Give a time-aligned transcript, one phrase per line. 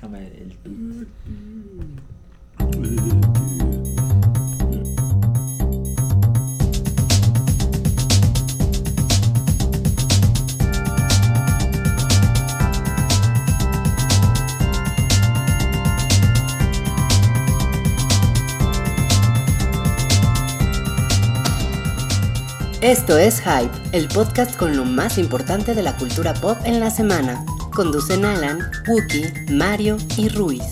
[0.00, 0.56] Déjame el
[22.80, 26.90] Esto es Hype, el podcast con lo más importante de la cultura pop en la
[26.90, 27.44] semana.
[27.74, 28.58] Conducen Alan,
[28.88, 30.62] Wookie, Mario y Ruiz.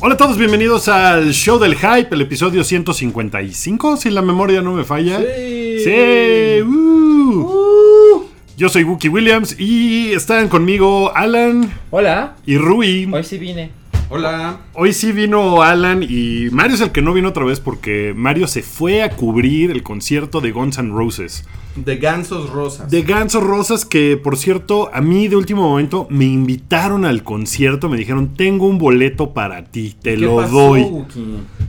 [0.00, 4.72] Hola a todos, bienvenidos al show del hype, el episodio 155, si la memoria no
[4.72, 5.18] me falla.
[5.18, 5.80] Sí.
[5.84, 8.24] Sí, uh.
[8.56, 13.08] Yo soy Wookie Williams y están conmigo Alan Hola, y Rui.
[13.12, 13.77] hoy sí vine.
[14.10, 14.60] Hola.
[14.72, 18.46] Hoy sí vino Alan y Mario es el que no vino otra vez porque Mario
[18.46, 21.44] se fue a cubrir el concierto de Guns N' Roses.
[21.76, 22.90] De gansos rosas.
[22.90, 27.88] De Gansos Rosas, que por cierto, a mí de último momento me invitaron al concierto,
[27.88, 30.82] me dijeron, tengo un boleto para ti, te ¿Qué lo pasó, doy.
[30.82, 31.24] Wookie?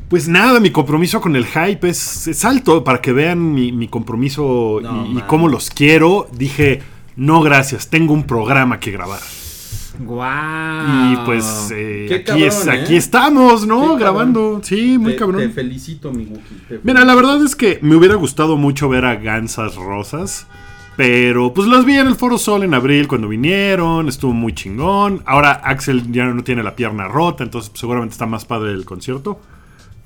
[0.07, 3.87] Pues nada, mi compromiso con el hype es, es alto para que vean mi, mi
[3.87, 6.27] compromiso No, y, cómo los quiero.
[6.31, 6.81] Dije,
[7.15, 9.19] no gracias, tengo un programa que grabar.
[9.99, 11.13] Guau.
[11.13, 12.71] Y pues eh, Qué aquí, cabrón, es, ¿eh?
[12.71, 13.75] aquí estamos, ¿no?
[13.75, 13.99] Qué cabrón.
[13.99, 14.61] Grabando.
[14.63, 15.41] Sí, muy te, cabrón.
[15.41, 16.79] Te felicito, mi Wookie.
[16.83, 20.47] Mira, la verdad es que me hubiera gustado mucho ver a Gansas Rosas.
[20.95, 25.21] Pero pues los vi en el Foro Sol en abril cuando vinieron, estuvo muy chingón.
[25.25, 28.83] Ahora Axel ya no tiene la pierna rota, entonces pues, seguramente está más padre el
[28.83, 29.39] concierto.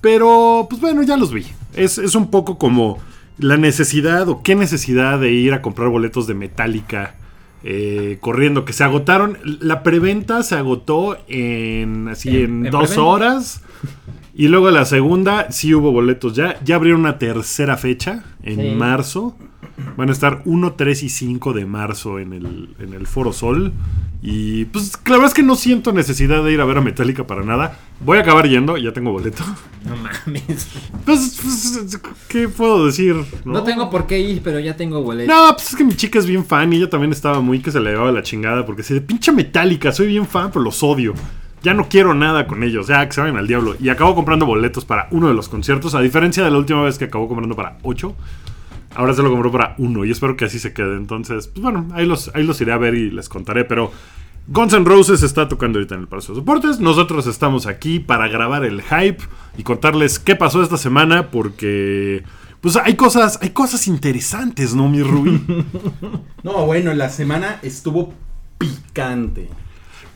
[0.01, 1.47] Pero pues bueno, ya los vi.
[1.73, 2.99] Es, es un poco como
[3.39, 7.15] la necesidad o qué necesidad de ir a comprar boletos de Metallica
[7.63, 9.37] eh, corriendo, que se agotaron.
[9.43, 13.03] La preventa se agotó en así en, ¿En- en dos preventa?
[13.03, 13.61] horas.
[14.35, 16.59] Y luego la segunda, sí hubo boletos ya.
[16.63, 18.75] Ya abrieron una tercera fecha en Sí.
[18.75, 19.37] marzo.
[19.97, 23.73] Van a estar 1, 3 y 5 de marzo en el, en el Foro Sol.
[24.25, 27.27] Y pues la verdad es que no siento necesidad de ir a ver a Metallica
[27.27, 27.77] para nada.
[27.99, 29.43] Voy a acabar yendo, ya tengo boleto.
[29.83, 30.69] No mames.
[31.03, 33.17] Pues, pues, ¿qué puedo decir?
[33.43, 35.29] No tengo por qué ir, pero ya tengo boleto.
[35.29, 37.69] No, pues es que mi chica es bien fan y ella también estaba muy que
[37.69, 40.81] se le llevaba la chingada porque se de pinche Metallica, soy bien fan, pero los
[40.83, 41.13] odio.
[41.63, 43.75] Ya no quiero nada con ellos, ya que se vayan al diablo.
[43.77, 46.97] Y acabo comprando boletos para uno de los conciertos, a diferencia de la última vez
[46.97, 48.15] que acabó comprando para ocho.
[48.95, 50.97] Ahora se lo compró para uno y espero que así se quede.
[50.97, 53.65] Entonces, pues bueno, ahí los, ahí los iré a ver y les contaré.
[53.65, 53.91] Pero
[54.47, 56.79] Guns N' Roses está tocando ahorita en el Palacio de Soportes.
[56.79, 59.23] Nosotros estamos aquí para grabar el hype
[59.57, 62.23] y contarles qué pasó esta semana porque...
[62.61, 65.43] Pues hay cosas, hay cosas interesantes, ¿no, mi Rubí?
[66.43, 68.13] No, bueno, la semana estuvo
[68.57, 69.49] picante.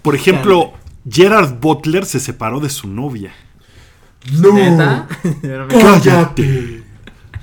[0.02, 0.72] Por ejemplo,
[1.10, 3.34] Gerard Butler se separó de su novia.
[4.32, 4.54] ¡No!
[4.54, 5.08] ¿Neta?
[5.70, 6.87] ¡Cállate!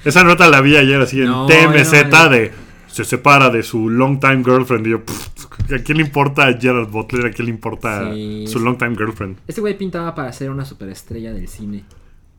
[0.05, 2.53] Esa nota la vi ayer así en No, TMZ no de
[2.87, 4.87] se separa de su long time girlfriend.
[4.87, 7.27] Y yo, "Pff, ¿a quién le importa a Gerard Butler?
[7.27, 8.47] ¿A quién le importa Sí.
[8.47, 9.39] su long time girlfriend?
[9.49, 11.85] Este güey pintaba para ser una superestrella del cine.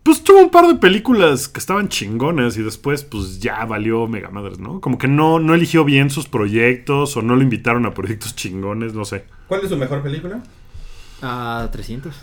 [0.03, 4.29] Pues tuvo un par de películas que estaban chingonas y después pues ya valió mega
[4.29, 4.79] madres, ¿no?
[4.79, 8.93] Como que no, no eligió bien sus proyectos o no lo invitaron a proyectos chingones,
[8.93, 9.25] no sé.
[9.47, 10.41] ¿Cuál es su mejor película?
[11.23, 12.15] Ah, 300.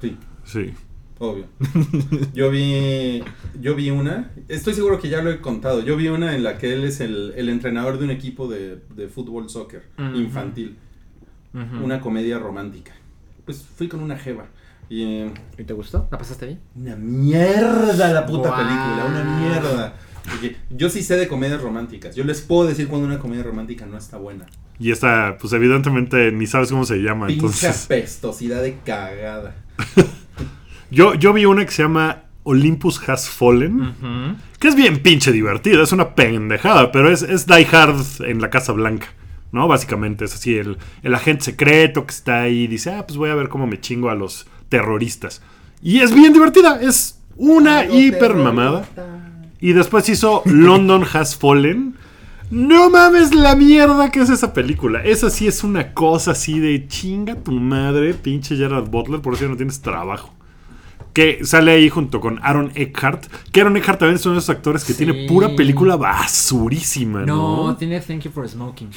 [0.00, 0.74] Sí, Sí.
[1.18, 1.46] Obvio.
[2.34, 3.22] Yo vi,
[3.60, 5.82] yo vi una, estoy seguro que ya lo he contado.
[5.82, 8.80] Yo vi una en la que él es el, el entrenador de un equipo de,
[8.94, 9.82] de fútbol soccer
[10.14, 10.76] infantil.
[11.82, 12.92] Una comedia romántica.
[13.46, 14.46] Pues fui con una jeva.
[14.88, 16.06] Y eh, ¿Y te gustó?
[16.10, 16.60] ¿La pasaste bien?
[16.74, 19.94] Una mierda la puta película, una mierda.
[20.30, 22.14] Porque yo sí sé de comedias románticas.
[22.14, 24.46] Yo les puedo decir cuando una comedia romántica no está buena.
[24.78, 27.28] Y esta, pues evidentemente ni sabes cómo se llama.
[27.28, 29.56] Pinche Entonces, apestosidad de cagada.
[30.90, 33.94] yo, yo vi una que se llama Olympus Has Fallen.
[34.58, 38.50] Que es bien pinche divertida, es una pendejada, pero es, es Die Hard en la
[38.50, 39.08] Casa Blanca,
[39.52, 39.68] ¿no?
[39.68, 43.30] Básicamente es así, el, el agente secreto que está ahí y dice, ah, pues voy
[43.30, 45.42] a ver cómo me chingo a los terroristas.
[45.82, 48.88] Y es bien divertida, es una Algo hiper mamada.
[49.60, 51.96] Y después hizo London Has Fallen.
[52.50, 55.02] No mames la mierda que es esa película.
[55.02, 59.48] Esa sí es una cosa así de chinga tu madre, pinche Gerard Butler, por eso
[59.48, 60.35] no tienes trabajo.
[61.16, 63.24] Que sale ahí junto con Aaron Eckhart.
[63.50, 65.02] Que Aaron Eckhart también es uno de esos actores que Sí.
[65.04, 67.68] tiene pura película basurísima, ¿no?
[67.68, 68.90] No, tiene Thank You for Smoking.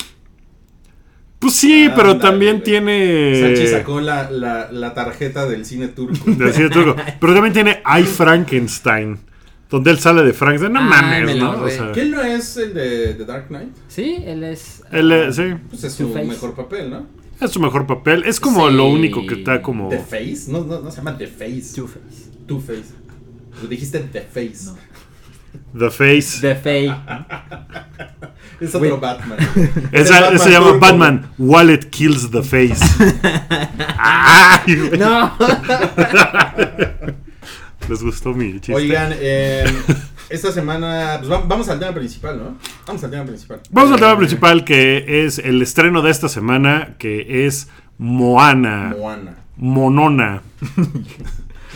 [1.39, 3.39] Pues sí, Ah, pero también tiene.
[3.55, 6.17] Sachi sacó la, la, la tarjeta del cine turco.
[6.29, 6.97] de cine turco.
[7.21, 9.17] Pero también tiene I Frankenstein.
[9.69, 10.73] Donde él sale de Frankenstein.
[10.73, 10.89] No Ay,
[11.23, 11.51] mames, ¿no?
[11.61, 13.69] O sea, ¿Quién no es el de The Dark Knight?
[13.87, 14.83] Sí, él es.
[14.91, 15.43] él, eh, sí.
[15.69, 16.25] Pues es su Face.
[16.25, 17.05] mejor papel, ¿no?
[17.39, 18.23] Es su mejor papel.
[18.25, 18.75] Es como Sí.
[18.75, 19.89] lo único que está como.
[19.89, 20.43] The Face.
[20.47, 21.73] No, no, no se llama The Face.
[21.75, 22.93] Two Face.
[23.61, 24.71] Tú dijiste The Face.
[25.77, 26.39] The Face.
[26.41, 26.93] The Faye.
[28.59, 28.99] Es otro.
[28.99, 29.37] Batman.
[29.91, 31.31] Esa, se llama Batman.
[31.37, 32.83] Wallet kills the face.
[33.97, 34.91] Ay.
[34.97, 35.31] No.
[37.87, 38.73] Les gustó mi chiste.
[38.75, 39.65] Oigan, eh,
[40.29, 41.15] esta semana.
[41.19, 42.57] Pues va- vamos al tema principal, ¿no?
[42.87, 43.61] Vamos al tema principal.
[43.71, 48.95] Vamos al tema principal que es el estreno de esta semana, que es Moana.
[48.97, 49.35] Moana.
[49.57, 50.41] Monona.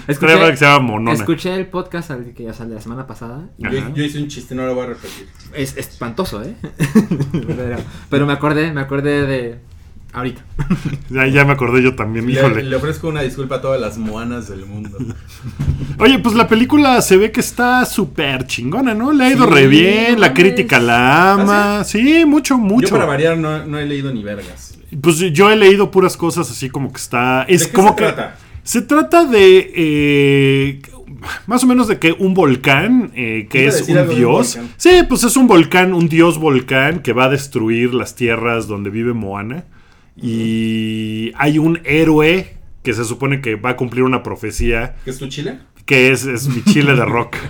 [0.07, 1.13] Escuché, Creo que se llama Monona.
[1.13, 3.47] escuché el podcast al que, o sea, de la semana pasada.
[3.57, 3.63] y.
[3.63, 5.29] Yo, yo hice un chiste, no lo voy a repetir.
[5.53, 6.55] Es espantoso, ¿eh?
[7.47, 7.77] pero,
[8.09, 9.59] pero me acordé, me acordé de...
[10.13, 10.43] Ahorita.
[11.09, 12.63] Ya, ya me acordé yo también, Le, híjole.
[12.63, 14.97] le ofrezco una disculpa a todas las moanas del mundo.
[15.99, 19.11] Oye, pues la película se ve que está súper chingona, ¿no?
[19.11, 21.83] Le ha ido Sí, re bien, la crítica la ama.
[21.83, 22.25] sí?
[22.25, 22.87] mucho, mucho.
[22.87, 24.77] Yo para variar no, no he leído ni vergas.
[25.01, 27.43] Pues yo he leído puras cosas así como que está.
[27.43, 28.03] Es ¿De qué como se que.
[28.03, 28.37] trata?
[28.63, 29.71] Se trata de.
[29.75, 30.81] eh,
[31.47, 34.57] más o menos de que un volcán, eh, que es un dios.
[34.77, 38.89] Sí, pues es un volcán, un dios volcán que va a destruir las tierras donde
[38.89, 39.65] vive Moana.
[40.15, 45.17] Y hay un héroe que se supone que va a cumplir una profecía ¿Qué es
[45.17, 45.59] tu chile?
[45.85, 47.35] que es, es mi chile de rock.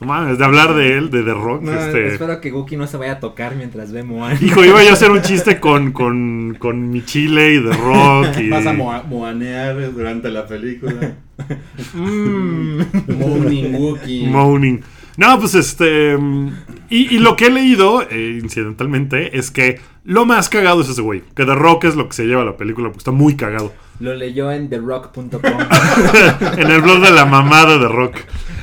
[0.00, 1.60] No mames, de hablar de él, de The Rock.
[1.60, 2.06] No, este...
[2.14, 4.38] Espero que Guki no se vaya a tocar mientras ve Moana.
[4.40, 8.38] Hijo, iba yo a hacer un chiste con, con, con mi chile y The Rock.
[8.40, 8.48] Y...
[8.48, 11.16] Vas a moa- moanear durante la película.
[11.94, 12.80] Mm.
[13.18, 14.26] Mooning Wookie.
[14.26, 14.82] Moaning.
[15.20, 16.16] No, pues este.
[16.16, 16.48] mm,
[16.88, 21.02] Y, y lo que he leído, eh, incidentalmente, es que lo más cagado es ese
[21.02, 21.22] güey.
[21.36, 23.70] Que The Rock es lo que se lleva la película, porque está muy cagado.
[24.00, 25.42] Lo leyó en therock.com.
[26.56, 28.16] en el blog de la mamada de Rock.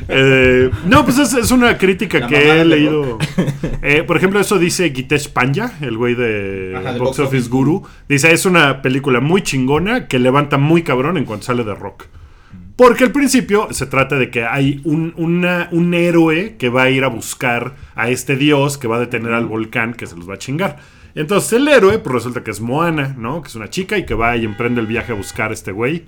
[0.10, 3.20] Eh, no, pues es, es una crítica La que he leído.
[3.84, 7.50] Eh, por ejemplo, eso dice Gitesh Panja, el güey de Ajá, Box Box Office Office
[7.50, 7.88] Guru.
[8.10, 12.06] Dice, es una película muy chingona que levanta muy cabrón en cuanto sale de Rock.
[12.78, 16.90] Porque al principio se trata de que hay un, una- un héroe que va a
[16.90, 20.30] ir a buscar a este dios que va a detener al volcán que se los
[20.30, 20.78] va a chingar.
[21.16, 23.42] Entonces el héroe, pues resulta que es Moana, ¿no?
[23.42, 25.72] Que es una chica y que va y emprende el viaje a buscar a este
[25.72, 26.06] güey.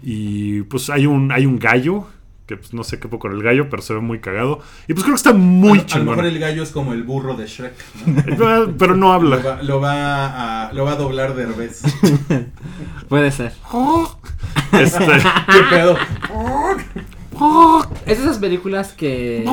[0.00, 2.06] Y pues hay un, hay un gallo,
[2.52, 4.60] que pues no sé qué poco con el gallo, pero se ve muy cagado.
[4.88, 6.06] Y pues creo que está muy a, lo chingón.
[6.16, 7.72] mejor el gallo es como el burro de Shrek.
[8.06, 8.74] ¿no?
[8.78, 9.36] Pero- no Lo, habla.
[9.36, 11.82] va, lo, va a, lo va a doblar de revés.
[13.08, 13.52] Puede ser.
[14.72, 15.96] Este, ¿Qué pedo?
[18.06, 19.44] Es de esas películas que,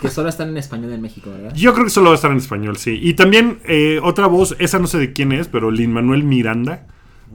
[0.00, 1.52] que solo están en español en México, ¿verdad?
[1.54, 2.98] yo creo que solo va a estar en español, sí.
[3.02, 6.86] Y también eh, otra voz, esa no sé de quién es, pero Lin Manuel Miranda,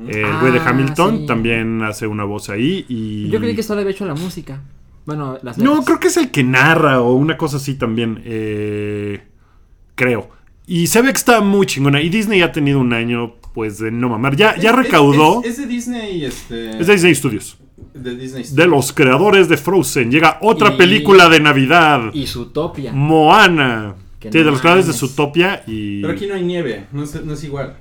[0.08, 1.26] eh, el güey de Ah, Hamilton, sí.
[1.26, 2.86] también hace una voz ahí.
[2.88, 3.30] Y...
[3.30, 4.62] Yo creí que solo había hecho la música.
[5.06, 8.22] Bueno, las No, creo que es el que narra o una cosa así también.
[8.26, 9.24] eh,
[9.96, 10.30] creo.
[10.68, 12.02] Y se ve que está muy chingona.
[12.02, 14.36] Y Disney ha tenido un año, pues, de no mamar.
[14.36, 15.42] Ya, ya Es- recaudó.
[15.44, 16.80] Es, es de Disney, este.
[16.80, 17.58] Es de Disney Studios.
[17.94, 18.44] de Disney.
[18.52, 20.12] De los creadores de Frozen.
[20.12, 22.12] Llega otra Y- película de Navidad.
[22.14, 22.92] Y Zootopia.
[22.92, 23.96] Moana.
[24.20, 24.94] Que Sí, no de los creadores de.
[24.94, 26.02] Zootopia y...
[26.02, 27.78] Pero aquí no hay nieve, no es, no es igual.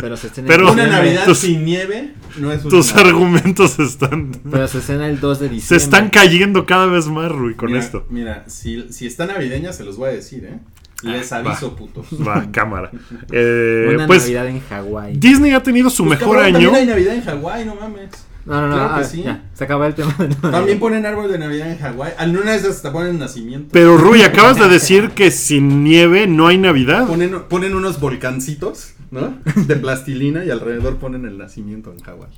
[0.00, 0.86] Pero se estrena Una.
[0.86, 3.06] Navidad tus- sin nieve no es Tus Navidad.
[3.08, 4.32] argumentos están...
[4.50, 5.84] Pero se escena el 2 de Se diciembre.
[5.84, 8.06] están cayendo cada vez más, Rui, con mira, esto.
[8.10, 10.58] Mira, si, si está navideña se los voy a decir, ¿eh?
[11.02, 12.06] Les aviso, putos.
[12.26, 12.90] Va, cámara.
[13.32, 15.16] Eh, Una pues Navidad en Hawái.
[15.16, 16.70] Disney ha tenido su Pues, mejor cabrón, año.
[16.70, 18.10] También hay Navidad en Hawái, no mames.
[18.46, 18.74] No, no, no.
[18.74, 19.22] Claro que ah, sí.
[19.22, 20.14] ya, se acabó el tema.
[20.40, 22.12] También ponen árbol de Navidad en Hawái.
[22.18, 23.68] En una de esas hasta ponen nacimiento.
[23.72, 27.06] Pero Rui, acabas de decir que sin nieve no hay Navidad.
[27.06, 29.38] Ponen, ponen unos volcancitos, ¿no?
[29.54, 32.30] De plastilina y alrededor ponen el nacimiento en Hawái.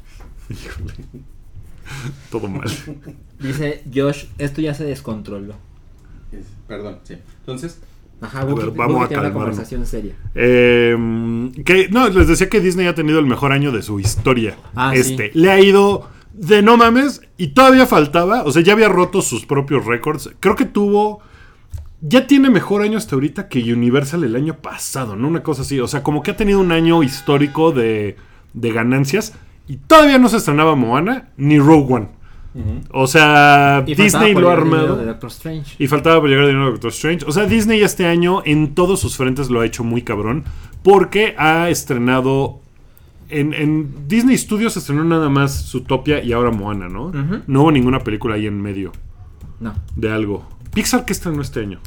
[2.30, 2.70] Todo mal.
[3.38, 5.54] Dice Josh, esto ya se descontroló.
[6.32, 7.16] Es- Perdón, sí.
[7.40, 7.78] Entonces,
[8.22, 10.14] Ajá, A ver, Wookie- vamos a tiene una conversación seria.
[10.34, 10.96] Eh,
[11.64, 14.56] que no, les decía que Disney ha tenido el mejor año de su historia.
[14.74, 18.88] Ah, este, le ha ido de no mames y todavía faltaba, o sea, ya había
[18.88, 20.30] roto sus propios récords.
[20.40, 21.20] Creo que tuvo
[22.00, 25.28] ya tiene mejor año hasta ahorita que Universal el año pasado, ¿no?
[25.28, 28.16] Una cosa así, o sea, como que ha tenido un año histórico de,
[28.54, 29.34] de ganancias
[29.68, 32.08] y todavía no se estrenaba Moana ni Rogue One.
[32.90, 34.96] O sea, Y Disney lo ha armado.
[34.96, 35.74] de Doctor Strange.
[35.78, 37.24] Y faltaba por llegar el dinero de Doctor Strange.
[37.26, 40.44] O sea, Disney este año en todos sus frentes lo ha hecho muy cabrón.
[40.82, 42.60] Porque ha estrenado.
[43.30, 47.10] En, en Disney Studios estrenó nada más Zootopia y ahora Moana, ¿no?
[47.46, 48.92] No hubo ninguna película ahí en medio
[49.58, 49.72] No.
[49.96, 50.46] de algo.
[50.74, 51.78] Pixar, ¿qué estrenó este año?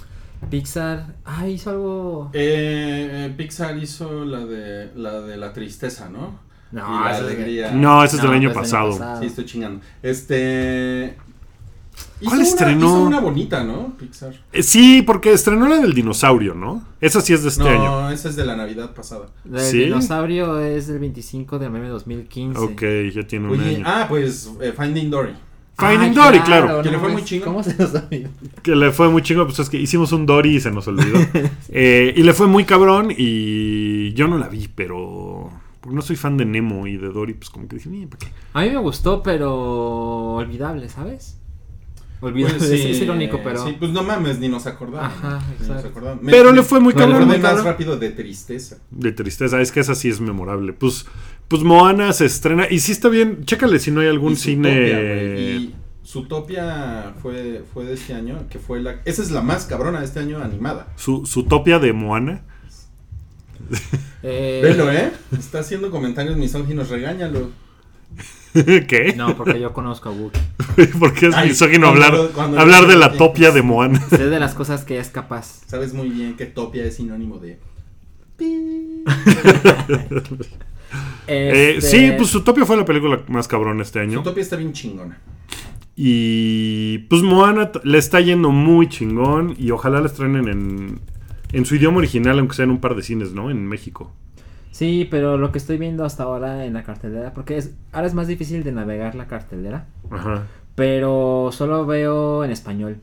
[0.49, 1.15] Pixar.
[1.23, 2.29] Ah, hizo algo.
[2.33, 6.39] eh, Pixar hizo la de la de la tristeza, ¿no?
[6.75, 7.73] No, y la esa es.
[7.73, 9.19] No, ese es del No, año pues, pasado.
[9.19, 9.81] Sí, estoy chingando.
[10.03, 11.15] Este.
[12.19, 12.85] Hizo ¿Cuál una- estrenó?
[12.87, 13.93] Hizo una bonita, ¿no?
[13.97, 14.33] Pixar.
[14.51, 16.83] Eh, sí, porque estrenó la del dinosaurio, ¿no?
[17.01, 18.09] Esa sí es de este no, año.
[18.11, 19.27] esa es de la Navidad pasada.
[19.51, 19.79] El ¿Sí?
[19.79, 22.59] dinosaurio es del 25 de noviembre de 2015.
[22.59, 22.81] Ok,
[23.13, 23.83] ya tiene un Oye, año.
[23.87, 25.33] ah, pues eh, Finding Dory.
[25.77, 26.81] Finding Ah, Dory, claro.
[26.81, 27.45] Que le fue muy chingo.
[27.45, 28.29] ¿Cómo se nos olvidó?
[28.63, 31.19] Que le fue muy chingo, pues es que hicimos un Dory y se nos olvidó.
[31.69, 35.51] Eh, y le fue muy cabrón y yo no la vi, pero...
[35.85, 38.25] Porque no soy fan de Nemo y de Dory, pues como que dije, "Mira, ¿para
[38.25, 38.33] qué?
[38.53, 41.37] A mí me gustó, pero olvidable, ¿sabes?
[42.21, 43.63] Olvidable, Pues, es, sí, es irónico, pero...
[43.67, 45.13] Sí, pues no mames, ni nos acordamos.
[45.13, 45.89] Ajá, Ni nos exacto.
[45.89, 46.23] acordamos.
[46.23, 48.77] Me- Pero me- le fue muy me cabrón, más rápido de tristeza.
[48.89, 50.73] De tristeza, es que esa sí es memorable.
[50.73, 51.05] Pues,
[51.47, 53.45] pues Moana se estrena y sí está bien.
[53.45, 55.69] Chécale si no hay algún Y cine...
[56.03, 59.01] Zootopia, Zootopia fue, fue de este año, que fue la...
[59.05, 60.87] Esa es la más cabrona de este año animada.
[60.95, 62.41] Su, su topia de Moana.
[64.27, 65.11] Eh, Velo, ¿eh?
[65.37, 67.51] Está haciendo comentarios misóginos, regáñalo.
[68.53, 69.13] ¿Qué?
[69.15, 70.41] No, porque yo conozco a Wookiee.
[70.99, 74.01] Porque es Ay, misógino cuando hablar, cuando hablar de la topia de Moana.
[74.09, 75.61] Sé de las cosas que es capaz.
[75.67, 77.59] Sabes muy bien que Topia es sinónimo de...
[81.27, 84.13] Eh, Este, sí, pues Zootopia fue la película más cabrón este año.
[84.13, 85.19] Zootopia está bien chingona.
[85.95, 89.55] Y pues Moana le está yendo muy chingón.
[89.57, 90.99] Y ojalá la estrenen en,
[91.55, 93.49] en su idioma original, aunque sea en un par de cines, ¿no?
[93.49, 94.11] En México.
[94.71, 98.13] Sí, pero lo que estoy viendo hasta ahora en la cartelera, porque es, ahora es
[98.13, 100.47] más difícil de navegar la cartelera, Ajá.
[100.75, 102.97] pero solo veo en español.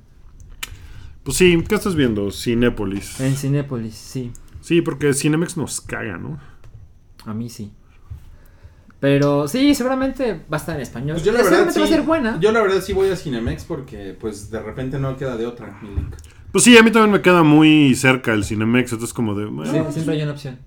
[1.25, 2.31] Pues sí, ¿qué estás viendo?
[2.31, 3.21] Cinépolis.
[3.21, 4.33] En Cinépolis, sí.
[4.61, 6.39] Sí, porque Cinemex nos caga, ¿no?
[7.25, 7.73] A mí sí.
[9.01, 11.15] Pero sí, seguramente va a estar en español.
[11.15, 12.39] Pues yo la verdad seguramente sí, va a ser buena.
[12.39, 15.79] Yo la verdad sí voy a Cinemex porque pues de repente no queda de otra.
[15.81, 16.15] mi link.
[16.53, 19.47] Pues sí, a mí también me queda muy cerca el Cinemex, entonces como de...
[19.47, 20.59] bueno, Sí, siempre hay una opción.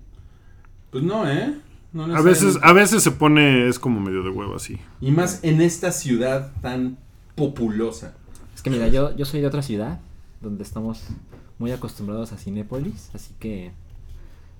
[0.90, 1.54] Pues no, ¿eh?
[1.92, 4.78] No a veces a veces se pone, es como medio de huevo así.
[5.00, 6.98] Y más en esta ciudad tan
[7.36, 8.14] populosa.
[8.54, 10.00] Es que mira, yo, yo soy de otra ciudad
[10.40, 11.04] donde estamos
[11.58, 13.70] muy acostumbrados a Cinépolis, así que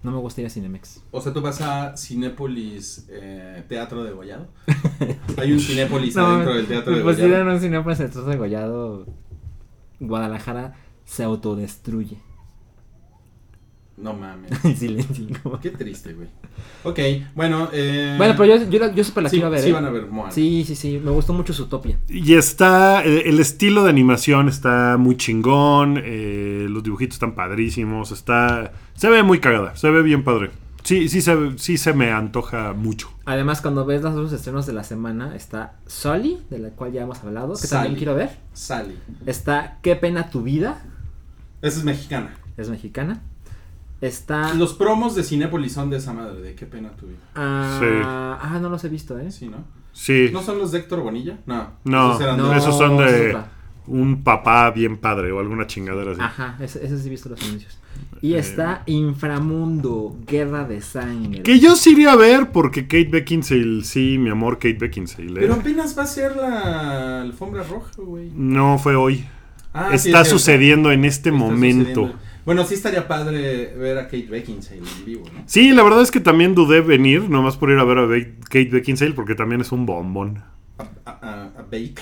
[0.02, 1.02] no me gusta ir a Cinemex.
[1.10, 4.46] O sea, tú vas a Cinépolis eh, Teatro de Gollado.
[5.36, 7.42] Hay un Cinépolis No, adentro del Teatro de pues Gollado.
[7.42, 9.06] ir a un Cinépolis en el Degollado,
[10.00, 10.74] Guadalajara
[11.06, 12.18] se autodestruye.
[13.96, 14.50] No mames.
[14.64, 15.26] En silencio.
[15.62, 16.28] Qué triste, güey.
[16.84, 16.98] Ok,
[17.34, 17.70] bueno.
[17.72, 19.60] Eh, Bueno, pero yo, yo, la- yo la sí, quiero ver.
[19.62, 19.72] sí ¿eh?
[19.72, 20.30] van a ver Moana.
[20.32, 21.98] Sí, sí, sí, me gustó mucho Zootopia.
[22.08, 28.12] Y está, el, el estilo de animación está muy chingón, eh, los dibujitos están padrísimos,
[28.12, 30.50] está, se ve muy cagada, se ve bien padre.
[30.82, 33.10] Sí, sí se, sí se me antoja mucho.
[33.24, 37.02] Además, cuando ves los otros estrenos de la semana, está Sully, de la cual ya
[37.02, 38.36] hemos hablado, que también quiero ver.
[38.52, 38.96] Sally.
[39.24, 40.84] Está Qué pena tu vida,
[41.62, 42.34] Esa es mexicana.
[42.56, 43.20] es mexicana.
[44.00, 44.52] Está...
[44.54, 47.18] Los promos de Cinépolis son de esa madre, de qué pena tu vida.
[47.34, 47.86] Ah, Sí.
[48.04, 49.30] ah, no los he visto, ¿eh?
[49.30, 49.64] Sí, ¿no?
[49.92, 51.38] Sí, ¿No son los de Héctor Bonilla?
[51.46, 51.70] No.
[51.84, 53.48] No, Esos eran No, de- esos son de otra.
[53.86, 56.20] un papá bien padre o alguna chingadera así.
[56.20, 57.78] Ajá, ese, ese sí he visto los anuncios.
[58.20, 58.38] Y Eh.
[58.38, 61.42] está Inframundo, Guerra de Sangre.
[61.42, 65.30] Que yo sí iría a ver porque Kate Beckinsale, sí, mi amor, Kate Beckinsale.
[65.32, 65.36] ¿eh?
[65.40, 68.30] Pero apenas va a ser la alfombra roja, güey.
[68.34, 69.24] No fue hoy.
[69.78, 71.84] Ah, sí, Está es sucediendo en este Está momento.
[71.90, 72.18] sucediendo.
[72.44, 75.42] Bueno, sí estaría padre ver a Kate Beckinsale en vivo, ¿no?
[75.46, 78.36] Sí, la verdad es que también dudé venir, nomás por ir a ver a Be-
[78.44, 80.44] Kate Beckinsale, porque también es un bombón.
[80.78, 81.94] A, a- a- Bake.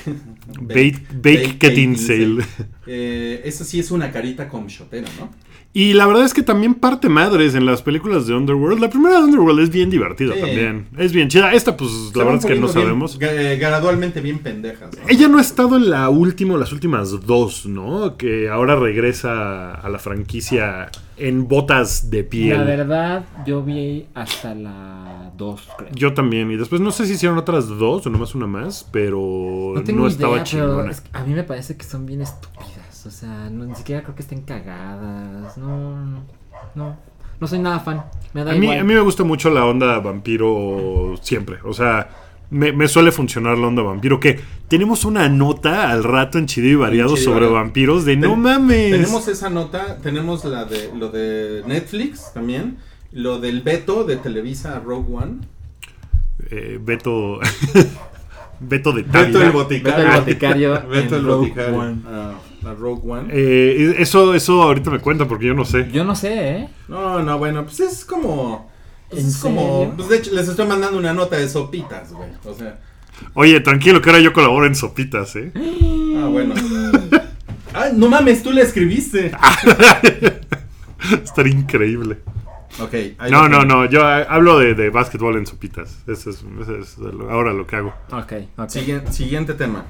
[0.60, 2.44] Bake, Bake Beckinsale.
[2.86, 5.30] Eh, esa sí es una carita con ¿no?
[5.76, 8.78] Y la verdad es que también parte madres en las películas de Underworld.
[8.80, 10.40] La primera de Underworld es bien divertida Sí.
[10.40, 10.86] también.
[10.96, 11.52] Es bien chida.
[11.52, 13.18] Esta, pues, Se la verdad es que no bien- sabemos.
[13.20, 15.02] eh, gradualmente bien pendejas, ¿no?
[15.08, 18.16] Ella no ha estado en la última las últimas dos, ¿no?
[18.16, 22.56] Que ahora regresa a la franquicia en botas de piel.
[22.58, 25.90] La verdad, yo vi hasta la 2, creo.
[25.92, 26.52] Yo también.
[26.52, 30.06] Y después no sé si hicieron otras dos o nomás una más, pero no, tengo
[30.06, 30.90] estaba idea, chingona.
[30.92, 32.73] es que a mí me parece que son bien estúpidas.
[33.06, 35.56] O sea, no, ni siquiera creo que estén cagadas.
[35.58, 36.25] No, no,
[36.75, 36.96] no.
[37.40, 38.04] No soy nada fan.
[38.32, 38.78] Me da A mí, igual.
[38.78, 41.58] a mí me gusta mucho la onda vampiro siempre.
[41.64, 42.08] O sea,
[42.50, 44.20] me, me suele funcionar la onda vampiro.
[44.20, 48.37] Que tenemos una nota al rato en Chido y Variado Chido sobre vampiros de no
[48.37, 48.92] mames.
[48.92, 52.78] Tenemos esa nota, tenemos la de lo de Netflix también,
[53.12, 55.37] lo del veto de Televisa Rogue One.
[56.50, 57.40] Eh, Beto.
[58.61, 60.04] Beto de Beto el boticario.
[60.04, 61.94] Beto el boticario Beto el boticario.
[62.64, 62.68] One.
[62.68, 63.28] Ah, a Rogue One.
[63.33, 65.88] Eh, eso, eso ahorita me cuenta porque yo no sé.
[65.92, 66.68] Yo no sé, ¿eh?
[66.88, 68.71] No, no, bueno, pues es como.
[69.11, 69.78] pues ¿En es como.
[69.78, 69.94] serio?
[69.97, 72.30] Pues de hecho, les estoy mandando una nota de sopitas, güey.
[72.44, 72.78] O sea.
[73.35, 75.52] Oye, tranquilo que ahora yo colaboro en sopitas, ¿eh?
[76.16, 76.54] Ah, bueno.
[77.75, 79.33] ah, no mames, tú le escribiste.
[81.23, 82.18] Estaría increíble.
[82.80, 82.94] Ok.
[83.18, 83.85] ahí No, no, no.
[83.87, 85.99] Yo eh, hablo de, de básquetbol en sopitas.
[86.06, 86.97] Eso es, eso es
[87.28, 87.94] ahora lo que hago.
[88.11, 88.68] Ok, ok.
[88.68, 89.85] Siguiente, siguiente tema.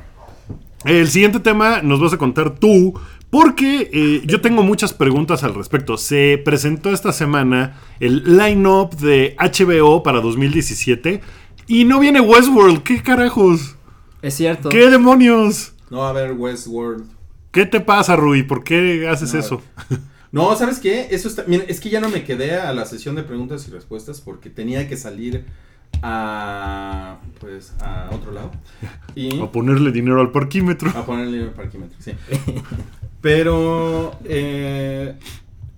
[0.85, 2.95] El siguiente tema nos vas a contar tú,
[3.31, 5.97] porque eh, yo tengo muchas preguntas al respecto.
[5.97, 11.21] Se presentó esta semana el line-up de HBO para 2017
[11.67, 12.83] y no viene Westworld.
[12.83, 13.77] ¿Qué carajos?
[14.23, 14.69] Es cierto.
[14.69, 15.73] ¿Qué demonios?
[15.91, 17.05] No va a haber Westworld.
[17.51, 18.43] ¿Qué te pasa, Rui?
[18.43, 19.63] ¿Por qué haces No, eso?
[20.33, 21.07] No, ¿sabes qué?
[21.13, 21.45] Eso está.
[21.47, 24.51] Mira, es que ya no me quedé a la sesión de preguntas y respuestas porque
[24.51, 25.45] tenía que salir
[26.03, 27.19] a.
[27.41, 28.51] Pues a otro lado.
[29.15, 29.41] Y.
[29.41, 30.91] A ponerle dinero al parquímetro.
[30.91, 32.13] A ponerle el parquímetro, sí.
[33.21, 34.19] Pero.
[34.25, 35.15] eh,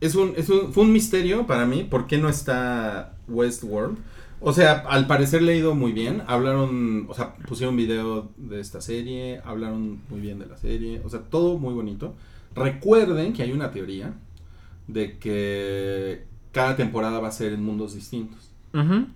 [0.00, 3.98] es un, es un, fue un misterio para mí por qué no está Westworld.
[4.40, 6.22] O sea, al parecer le ha ido muy bien.
[6.26, 11.08] Hablaron, o sea, pusieron video de esta serie, hablaron muy bien de la serie, o
[11.08, 12.14] sea, todo muy bonito.
[12.54, 14.14] Recuerden que hay una teoría
[14.86, 18.50] de que cada temporada va a ser en mundos distintos.
[18.72, 19.08] ¿no?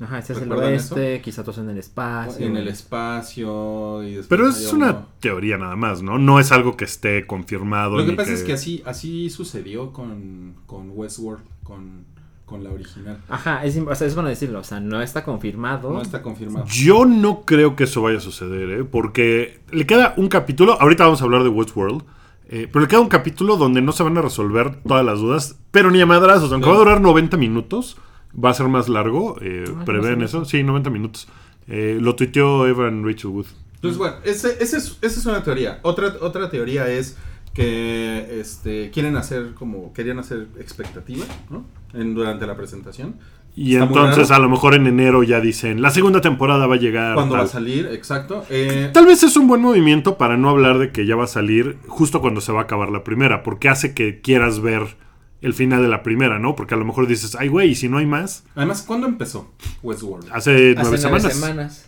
[0.00, 2.46] Ajá, este es el ¿Recuerdan oeste, quizá todos en el espacio.
[2.46, 6.18] En el espacio y después Pero es uno- una teoría nada más, ¿no?
[6.18, 7.96] No es algo que esté confirmado.
[7.98, 12.04] Lo que pasa es que así, así sucedió con, con Westworld, con,
[12.46, 13.18] con la original.
[13.28, 15.92] Ajá, es, o sea, es bueno decirlo, o sea, no está confirmado.
[15.92, 16.66] No está confirmado.
[16.66, 18.84] Yo no creo que eso vaya a suceder, ¿eh?
[18.84, 22.02] Porque le queda un capítulo, ahorita vamos a hablar de Westworld,
[22.48, 25.56] eh, pero le queda un capítulo donde no se van a resolver todas las dudas,
[25.70, 26.72] pero ni a madrazos, aunque No.
[26.72, 27.96] va a durar 90 minutos,
[28.32, 31.28] va a ser más largo, eh, Ah, prevén no sé eso, sí, 90 minutos.
[31.68, 33.46] Eh, lo tuiteó Evan Rachel Wood.
[33.76, 35.78] Entonces, bueno, ese, ese es, esa es una teoría.
[35.82, 37.16] Otra, otra teoría es
[37.54, 41.64] que este, quieren hacer como, querían hacer expectativa, ¿no?
[41.92, 43.16] En, durante la presentación.
[43.56, 46.78] Y Está entonces a lo mejor en enero ya dicen, la segunda temporada va a
[46.78, 47.14] llegar.
[47.14, 47.50] ¿Cuándo va a tal".
[47.50, 47.88] salir?
[47.92, 48.44] Exacto.
[48.48, 51.28] Eh, Tal vez es un buen movimiento para no hablar de que ya va a
[51.28, 54.96] salir justo cuando se va a acabar la primera, porque hace que quieras ver
[55.42, 56.54] el final de la primera, ¿no?
[56.56, 58.44] Porque a lo mejor dices, ay, güey, ¿y si no hay más?
[58.54, 59.50] además, ¿cuándo empezó
[59.82, 60.28] Westworld?
[60.32, 61.86] Hace Hace nueve semanas.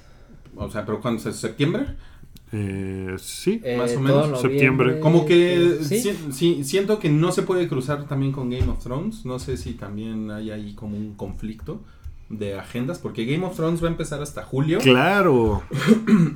[0.57, 1.21] O sea, ¿pero cuándo?
[1.21, 1.87] ¿Se- ¿Septiembre?
[2.53, 3.61] Eh, sí.
[3.65, 5.01] Eh, Más o menos, septiembre.
[5.01, 6.01] Como que ¿sí?
[6.01, 9.25] si- si- siento que no se puede cruzar también con Game of Thrones.
[9.25, 11.83] No sé si también hay ahí como un conflicto
[12.33, 14.79] de agendas, porque Game of Thrones va a empezar hasta julio.
[14.81, 15.63] Claro.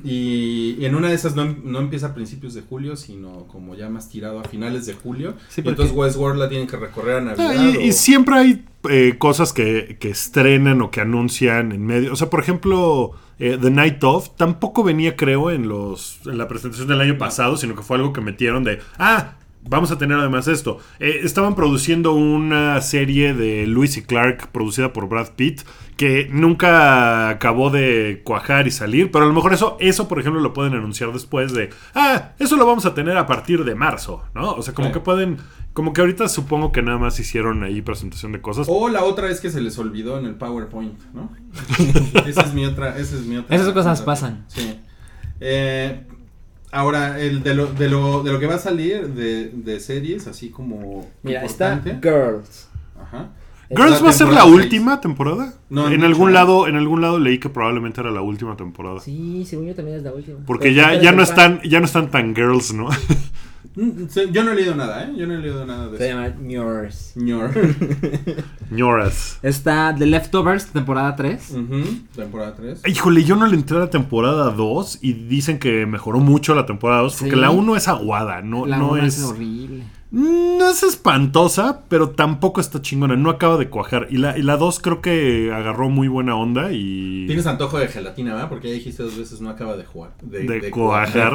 [0.03, 3.75] Y, y en una de esas no, no empieza a principios de julio, sino como
[3.75, 5.33] ya más tirado a finales de julio.
[5.49, 7.53] Sí, porque- entonces Westworld la tienen que recorrer a Navidad.
[7.57, 12.13] Ah, y, y siempre hay eh, cosas que, que estrenan o que anuncian en medio.
[12.13, 16.47] O sea, por ejemplo, eh, The Night Of tampoco venía, creo, en los en la
[16.47, 20.17] presentación del año pasado, sino que fue algo que metieron de, ah, vamos a tener
[20.17, 20.79] además esto.
[20.99, 25.61] Eh, estaban produciendo una serie de Lewis y Clark producida por Brad Pitt
[25.97, 30.39] que nunca acabó de cuajar y salir, pero a lo mejor eso, eso por ejemplo,
[30.41, 34.23] lo pueden anunciar después de, ah, eso lo vamos a tener a partir de marzo,
[34.35, 34.51] ¿no?
[34.51, 34.93] O sea, como Sí.
[34.93, 35.37] que pueden,
[35.73, 38.67] como que ahorita supongo que nada más hicieron ahí presentación de cosas.
[38.69, 41.31] O la otra es que se les olvidó en el PowerPoint, ¿no?
[42.27, 43.55] esa es mi otra, esa es mi otra.
[43.55, 44.45] Esas cosas otra- pasan.
[44.49, 44.79] Sí.
[45.39, 46.05] Eh,
[46.71, 50.27] ahora, el de lo, de lo, de lo que va a salir de, de series,
[50.27, 52.07] así como Mira, está importante.
[52.09, 52.69] Girls.
[53.01, 53.29] Ajá.
[53.69, 54.53] Girls la va a ser la seis.
[54.53, 55.53] última temporada.
[55.69, 59.01] No en algún lado, en algún lado leí que probablemente era la última temporada.
[59.01, 60.39] Sí, según yo también es la última.
[60.45, 62.87] Porque Pero ya, ya no están, ya no están tan girls, ¿no?
[63.77, 65.13] Mm, Yo no he leído nada, ¿eh?
[65.15, 66.15] Yo no he leído nada de Se eso.
[66.19, 67.11] llama Yours.
[67.15, 67.51] Ñor.
[68.71, 69.37] Ñoras.
[69.43, 71.51] Está The Leftovers, temporada 3.
[71.51, 71.83] Ujú,
[72.15, 72.81] Temporada 3.
[72.87, 76.65] Híjole, yo no le entré a la temporada 2 y dicen que mejoró mucho la
[76.65, 77.39] temporada 2 porque Sí.
[77.41, 79.21] la 1 es aguada, no, la no una es...
[79.23, 79.83] horrible.
[80.09, 84.07] No es espantosa, pero tampoco está chingona, no acaba de cuajar.
[84.09, 87.25] Y la, y la 2 creo que agarró muy buena onda y...
[87.27, 88.47] Tienes antojo de gelatina, ¿verdad?
[88.47, 90.13] Porque ya dijiste dos veces no acaba de jugar.
[90.21, 91.33] De, De cuajar.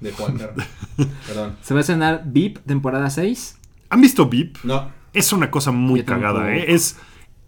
[0.00, 0.54] De cuajar.
[1.26, 1.56] Perdón.
[1.62, 3.58] Se va a estrenar VIP, temporada 6.
[3.88, 4.58] ¿Han visto VIP?
[4.62, 4.90] No.
[5.14, 6.54] Es una cosa muy Yo cagada.
[6.54, 6.66] ¿eh?
[6.68, 6.98] Es,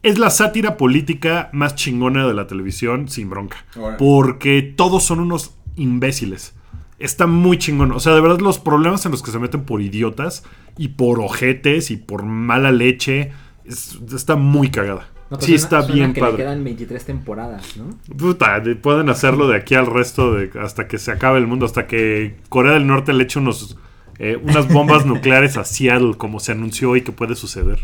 [0.03, 3.64] es la sátira política más chingona de la televisión, sin bronca.
[3.77, 3.98] Ahora.
[3.98, 6.55] Porque todos son unos imbéciles.
[7.04, 7.92] Está muy chingón.
[7.92, 10.42] O sea, de verdad, los problemas en los que se meten por idiotas
[10.78, 13.32] y por ojetes y por mala leche.
[13.66, 15.08] es- está muy cagada.
[15.30, 16.36] No, pues sí, suena- está suena bien que le padre.
[16.44, 17.98] quedan 23 temporadas, ¿no?
[18.16, 21.64] Puta, de- pueden hacerlo de aquí al resto, de, hasta que se acabe el mundo,
[21.66, 23.78] hasta que Corea del Norte le eche unos,
[24.18, 27.78] eh, unas bombas nucleares a Seattle, como se anunció hoy que puede suceder.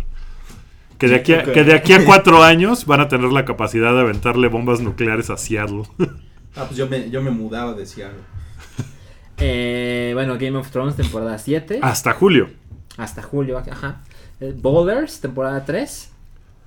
[0.98, 3.94] Que de, aquí a, que de aquí a cuatro años van a tener la capacidad
[3.94, 5.84] de aventarle bombas nucleares a Seattle.
[6.56, 8.18] Ah, pues yo me, yo me mudaba de Seattle.
[9.40, 11.80] Eh, bueno, Game of Thrones, temporada 7.
[11.82, 12.48] Hasta julio.
[12.96, 14.02] Hasta julio, ajá.
[14.40, 16.10] Eh, Boulders, temporada 3.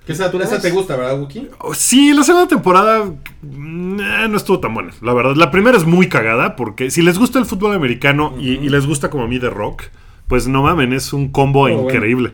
[0.06, 1.48] Que esa, esa te gusta, ¿verdad, Wookie?
[1.60, 3.04] Oh, Sí, la segunda temporada
[3.42, 5.34] mm, eh, no estuvo tan buena, la verdad.
[5.34, 8.86] La primera es muy cagada porque si les gusta el fútbol americano y, y les
[8.86, 9.84] gusta como a mí de rock,
[10.28, 11.82] pues no mamen, es un combo Oh, bueno.
[11.90, 12.32] increíble.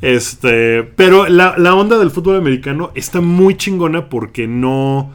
[0.00, 5.12] Este, pero la, la onda del fútbol americano está muy chingona porque no...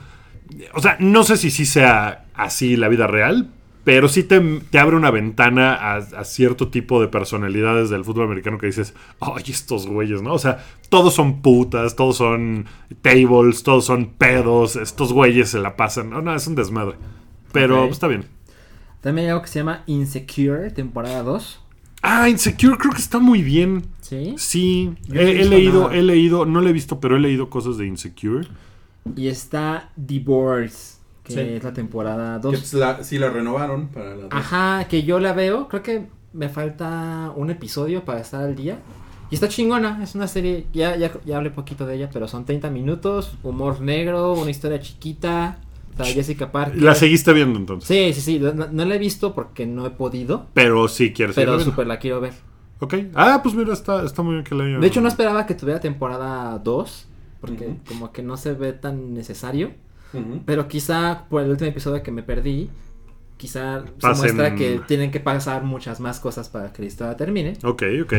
[0.73, 3.49] O sea, no sé si sí sea así la vida real,
[3.83, 8.25] Pero sí te, te abre una ventana a, a cierto tipo de personalidades del fútbol
[8.25, 10.33] americano que dices, ay, estos güeyes, ¿no?
[10.33, 12.65] O sea, todos son putas, todos son
[13.01, 16.09] tables, todos son pedos, estos güeyes se la pasan.
[16.09, 16.95] No, no, es un desmadre.
[17.51, 18.25] Pero pues, está bien.
[19.01, 21.59] También hay algo que se llama Insecure, temporada 2.
[22.03, 23.83] Ah, Insecure creo que está muy bien.
[24.01, 24.35] ¿Sí?
[24.37, 25.95] Sí, Yo he, leído, nada.
[25.95, 28.47] he leído, no lo he visto, pero he leído cosas de Insecure.
[29.17, 30.92] Y está Divorce,
[31.23, 31.39] que Sí.
[31.39, 32.55] es la temporada Que 2.
[32.59, 34.29] pues la, sí la renovaron para la dos.
[34.31, 35.67] Ajá, que yo la veo.
[35.69, 38.79] Creo que me falta un episodio para estar al día.
[39.29, 42.45] Y está chingona, es una serie, ya, ya, ya hablé poquito de ella, pero son
[42.45, 45.57] 30 minutos, humor negro, una historia chiquita,
[45.89, 46.79] está Jessica Parker.
[46.81, 47.87] La seguiste viendo entonces.
[47.87, 51.35] Sí, sí, sí, no, no la he visto porque no he podido, Pero sí quieres
[51.35, 52.33] pero súper la quiero ver.
[52.79, 52.95] Ok.
[53.15, 55.55] Ah, pues mira, está, está muy bien que la haya- De hecho, no esperaba que
[55.55, 57.07] tuviera temporada 2,
[57.41, 59.71] porque como que no se ve tan necesario.
[60.45, 62.69] Pero quizá por el último episodio que me perdí,
[63.37, 67.17] quizá Pasen- se muestra que tienen que pasar muchas más cosas para que la historia
[67.17, 67.57] termine.
[67.63, 68.13] Ok, ok.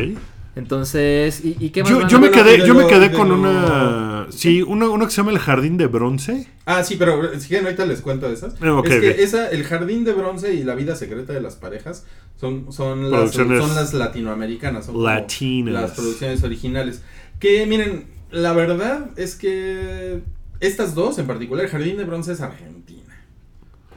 [0.57, 1.91] Entonces, ¿y, y qué más?
[1.91, 4.27] Yo, yo me quedé, yo me quedé con lo- una.
[4.29, 6.47] Sí, uno, uno que se llama El Jardín de Bronce.
[6.65, 8.55] Ah, sí, pero si quieren ahorita les cuento de esas.
[8.61, 11.55] Eh, ok, es que esa, el jardín de bronce y la vida secreta de las
[11.57, 12.05] parejas
[12.39, 14.85] son, son, las, Producciones son las latinoamericanas.
[14.85, 15.73] Son latinas.
[15.73, 17.01] Las producciones originales.
[17.39, 20.21] Que miren, la verdad es que
[20.59, 23.01] estas dos en particular, el jardín de bronce es argentina.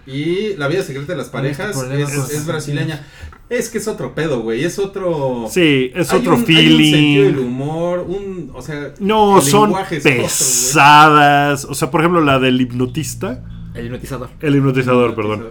[0.06, 3.06] Y la vida secreta de las parejas problema es, brasileña.
[3.50, 4.64] Es que es otro pedo, güey.
[4.64, 5.46] Es otro.
[5.50, 7.46] Sí, es hay otro un- hay un sentido del feeling.
[7.46, 8.50] humor, un.
[8.54, 8.94] O sea.
[9.00, 11.64] No, el son otro, pesadas.
[11.64, 13.42] o sea, por ejemplo, la del hipnotista.
[13.74, 14.30] El hipnotizador.
[14.40, 15.48] El hipnotizador, perdón.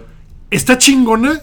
[0.50, 1.40] Está chingona,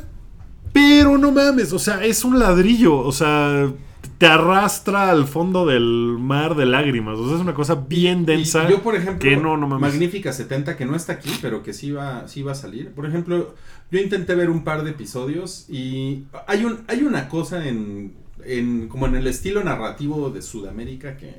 [0.74, 1.72] pero no mames.
[1.74, 2.98] O sea, es un ladrillo.
[2.98, 3.70] O sea,
[4.18, 7.18] te arrastra al fondo del mar de lágrimas.
[7.18, 8.70] O sea, es una cosa bien Y densa.
[8.70, 9.92] yo, por ejemplo, que no, no mames.
[9.92, 12.92] Magnífica 70, que no está aquí, pero que sí va, sí va a salir.
[12.92, 13.56] Por ejemplo,
[13.92, 18.14] yo intenté ver un par de episodios y hay, un, hay una cosa en,
[18.44, 21.36] en como en el estilo narrativo de Sudamérica que,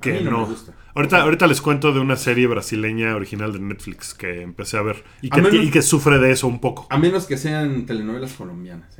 [0.00, 0.38] Que no, no.
[0.40, 0.72] me gusta.
[0.94, 5.04] Ahorita, ahorita les cuento de una serie brasileña original de Netflix que empecé a ver
[5.22, 6.86] y A que, menos- y que sufre de eso un poco.
[6.90, 8.96] A menos que sean telenovelas colombianas.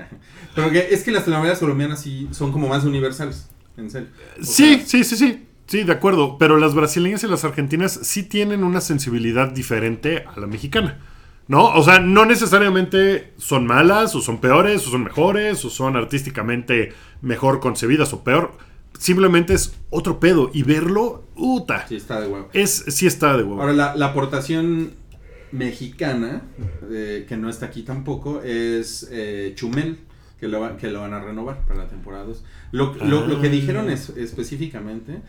[0.54, 4.08] Pero que es que las telenovelas colombianas sí son como más universales, en serio.
[4.40, 5.44] O Sí, sea, sí, sí, sí.
[5.66, 6.38] Sí, de acuerdo.
[6.38, 10.98] Pero las brasileñas y las argentinas sí tienen una sensibilidad diferente a la mexicana.
[11.48, 11.64] ¿No?
[11.64, 16.92] O sea, no necesariamente son malas, o son peores, o son mejores, o son artísticamente
[17.22, 18.52] mejor concebidas o peor.
[18.98, 20.50] Simplemente es otro pedo.
[20.52, 21.86] Y verlo, puta.
[21.88, 22.48] Sí, está de huevo.
[22.52, 23.60] Es, sí está de huevo.
[23.60, 24.92] Ahora, la, la aportación
[25.52, 26.42] mexicana,
[26.90, 29.98] eh, que no está aquí tampoco, es eh, Chumel,
[30.38, 32.44] que lo, va- que lo van a renovar para la temporada 2.
[32.72, 33.50] Lo, lo- lo que Ah.
[33.50, 35.20] dijeron es, específicamente,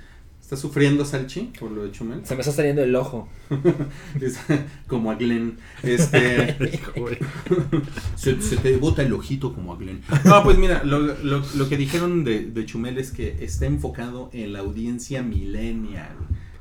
[0.49, 3.29] está sufriendo Salchi por lo de Chumel, Se me está saliendo el ojo.
[4.87, 5.57] Como a Glenn.
[5.83, 6.57] Este,
[8.15, 10.01] se, se te bota el ojito como a Glenn.
[10.25, 14.29] No, pues mira, lo, lo- lo que dijeron de, de Chumel es que está enfocado
[14.33, 16.15] en la audiencia millennial.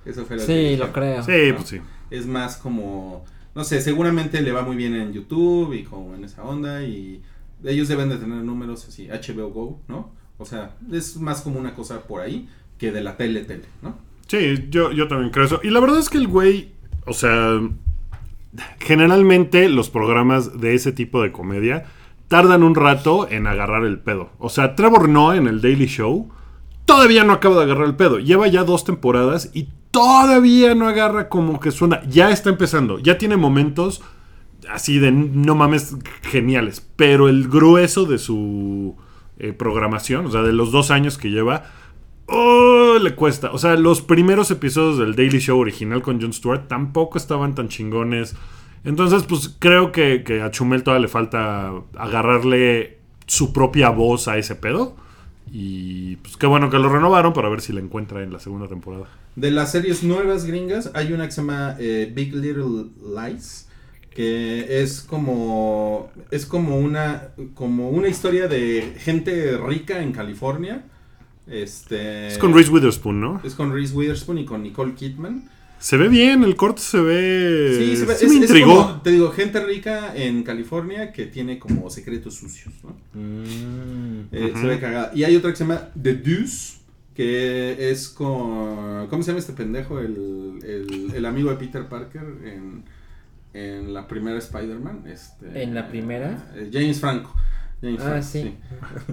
[0.04, 1.22] Eso fue lo que Sí, lo creo.
[1.22, 1.80] Sí, pues sí.
[2.10, 3.24] es más como,
[3.54, 7.22] no sé, seguramente le va muy bien en YouTube y como en esa onda y
[7.64, 10.12] ellos deben de tener números así, HBO Go, ¿no?
[10.38, 12.48] O sea, es más como una cosa por ahí
[12.78, 13.98] que de la tele tele, ¿no?
[14.26, 15.60] Sí, yo, yo también creo eso.
[15.62, 16.72] Y la verdad es que el güey,
[17.06, 17.60] o sea,
[18.80, 21.86] generalmente los programas de ese tipo de comedia
[22.28, 24.30] tardan un rato en agarrar el pedo.
[24.38, 26.28] O sea, Trevor Noah en el Daily Show
[26.84, 28.18] todavía no acaba de agarrar el pedo.
[28.18, 32.02] Lleva ya dos temporadas y todavía no agarra como que suena.
[32.08, 34.02] Ya está empezando, ya tiene momentos
[34.70, 36.86] así de no mames geniales.
[36.96, 38.96] Pero el grueso de su
[39.38, 41.64] eh, programación, o sea, de los dos años que lleva,
[42.28, 43.50] oh, le cuesta.
[43.52, 47.68] O sea, los primeros episodios del Daily Show original con Jon Stewart tampoco estaban tan
[47.68, 48.34] chingones.
[48.84, 54.54] Entonces, pues creo que, a Chumel todavía le falta agarrarle su propia voz a ese
[54.54, 54.96] pedo.
[55.50, 58.68] Y pues qué bueno que lo renovaron para ver si la encuentra en la segunda
[58.68, 59.06] temporada.
[59.34, 62.86] De las series nuevas gringas, hay una que se llama eh, Big Little
[63.16, 63.68] Lies,
[64.10, 70.84] que es como es como una como una historia de gente rica en California.
[71.50, 73.40] Este Es con Reese Witherspoon, ¿no?
[73.44, 75.48] es con Reese Witherspoon y con Nicole Kidman.
[75.78, 77.76] Se ve bien, el corte se ve.
[77.78, 78.76] Sí, se ve- sí es- me es intrigó.
[78.86, 82.96] como, te digo, gente rica en California que tiene como secretos sucios, ¿no?
[83.14, 84.22] Mm.
[84.32, 84.52] Eh.
[84.60, 85.12] Se ve cagada.
[85.14, 86.78] Y hay otra que se llama The Deuce,
[87.14, 89.06] que es con...
[89.08, 90.00] ¿Cómo se llama este pendejo?
[90.00, 92.82] El, el, el amigo de Peter Parker en,
[93.54, 95.04] en la primera Spider-Man.
[95.06, 96.52] Este, ¿En la primera?
[96.56, 97.32] eh, James Franco.
[98.00, 98.54] Ah, sí.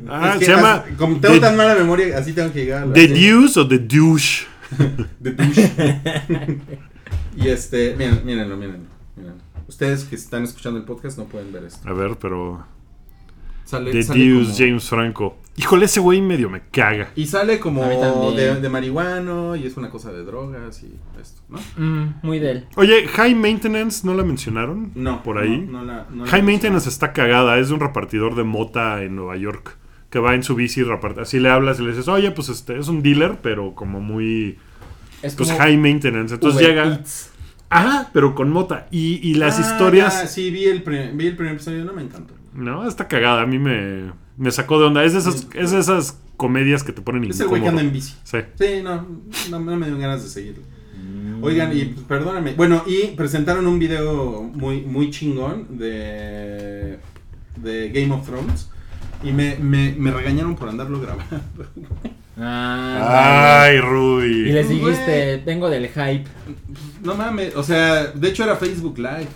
[0.10, 2.62] Ah, Es que se llama as- Como tengo The- tan mala memoria, así tengo que
[2.66, 4.46] llegar ¿The Deuce o The Douche?
[5.22, 5.72] The Douche.
[7.38, 9.42] y este, miren, mírenlo, mírenlo, mírenlo.
[9.68, 11.88] Ustedes que están escuchando el podcast no pueden ver esto.
[11.88, 12.66] A ver, pero.
[13.66, 15.38] Sale, de sale Deus como- James Franco.
[15.58, 17.12] Híjole, ese güey medio me caga.
[17.16, 17.82] Y sale como
[18.34, 21.60] de, de marihuano y es una cosa de drogas y esto, ¿no?
[21.78, 22.66] Mm, muy de él.
[22.76, 24.92] Oye, High Maintenance, ¿no la mencionaron?
[24.96, 25.24] No.
[25.24, 25.60] Por ahí.
[25.62, 26.42] No, no la- no la High.
[26.44, 29.78] Maintenance está cagada, es de un repartidor de mota en Nueva York.
[30.10, 31.22] Que va en su bici y reparte.
[31.22, 34.58] Así le hablas y le dices, oye, pues este es un dealer, pero como muy.
[35.22, 36.34] Es Pues como high maintenance.
[36.36, 36.88] Entonces Uber llega.
[36.96, 37.32] Eats.
[37.70, 38.88] Ajá, pero con mota.
[38.92, 40.22] Y, y las Ah, historias.
[40.22, 40.82] ya, sí, vi el,
[41.16, 42.34] vi el primer episodio, no me encantó.
[42.56, 43.42] No, está cagada.
[43.42, 45.04] A mí me, me sacó de onda.
[45.04, 47.82] Es de esas, es de esas comedias que te ponen Es el güey que anda
[47.82, 48.16] en bici.
[48.24, 48.38] Sí.
[48.60, 49.06] Sí, no,
[49.50, 50.64] no, no me dio ganas de seguirlo.
[51.42, 52.54] Oigan, y perdóname.
[52.54, 56.98] Bueno, y presentaron un video muy, muy chingón de,
[57.58, 58.70] de Game of Thrones.
[59.24, 61.42] Y me, me, me regañaron por andarlo grabando.
[62.38, 64.52] Ah, Ay, Y Rudy.
[64.52, 64.80] les Güey.
[64.80, 66.26] dijiste, vengo del hype.
[67.04, 69.28] No mames, o sea, de hecho era Facebook Live.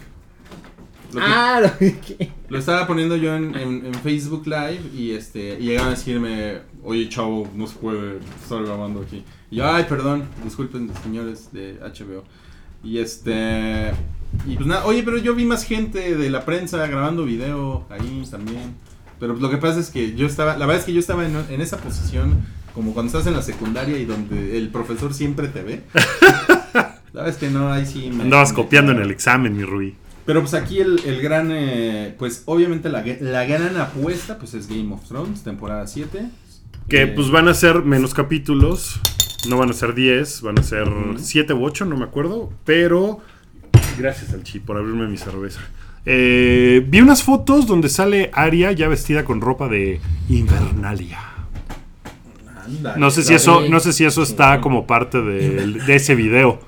[1.14, 5.12] Lo, que- Ah, lo que- lo estaba poniendo yo en, en- en Facebook Live y
[5.12, 9.24] este y llegaban a decirme, oye chavo, no se puede estar grabando aquí.
[9.52, 12.24] Y yo, ay, perdón, disculpen señores de HBO.
[12.84, 13.92] Y este
[14.48, 18.24] y pues nada, oye, pero yo vi más gente de la prensa grabando video ahí
[18.30, 18.76] también.
[19.20, 21.36] Pero lo que pasa es que yo estaba, la verdad es que yo estaba en,
[21.50, 22.38] en esa posición
[22.74, 25.82] como cuando estás en la secundaria y donde el profesor siempre te ve.
[27.12, 28.24] La verdad es que no, ahí sí me...
[28.24, 29.96] Andabas me- copiando en el examen, mi Rudy.
[30.30, 34.68] Pero pues aquí el, el gran, eh, pues obviamente la, la gran apuesta pues es
[34.68, 36.30] Game of Thrones, temporada 7.
[36.88, 39.00] Que Eh, pues van a ser menos capítulos.
[39.50, 41.18] No van a ser 10, van a ser Ujú.
[41.18, 42.54] 7 u 8, no me acuerdo.
[42.64, 43.22] Pero.
[43.98, 45.62] Gracias al chi por abrirme mi cerveza.
[46.06, 51.18] Eh, vi unas fotos donde sale Aria ya vestida con ropa de Invernalia.
[52.98, 56.60] No sé si eso, no sé si eso está como parte de, ese video.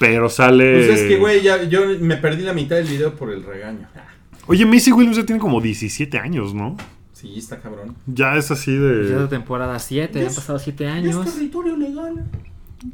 [0.00, 0.86] Pero sale.
[0.86, 3.86] Pues es que, güey, ya, yo me perdí la mitad del video por el regaño.
[4.46, 6.78] Oye, Macy Williams ya tiene como 17 años, ¿no?
[7.12, 7.94] Sí, está cabrón.
[8.06, 9.28] Ya es así Ya es de.
[9.28, 11.34] temporada 7, han pasado 7 años.
[11.34, 12.24] territorio legal.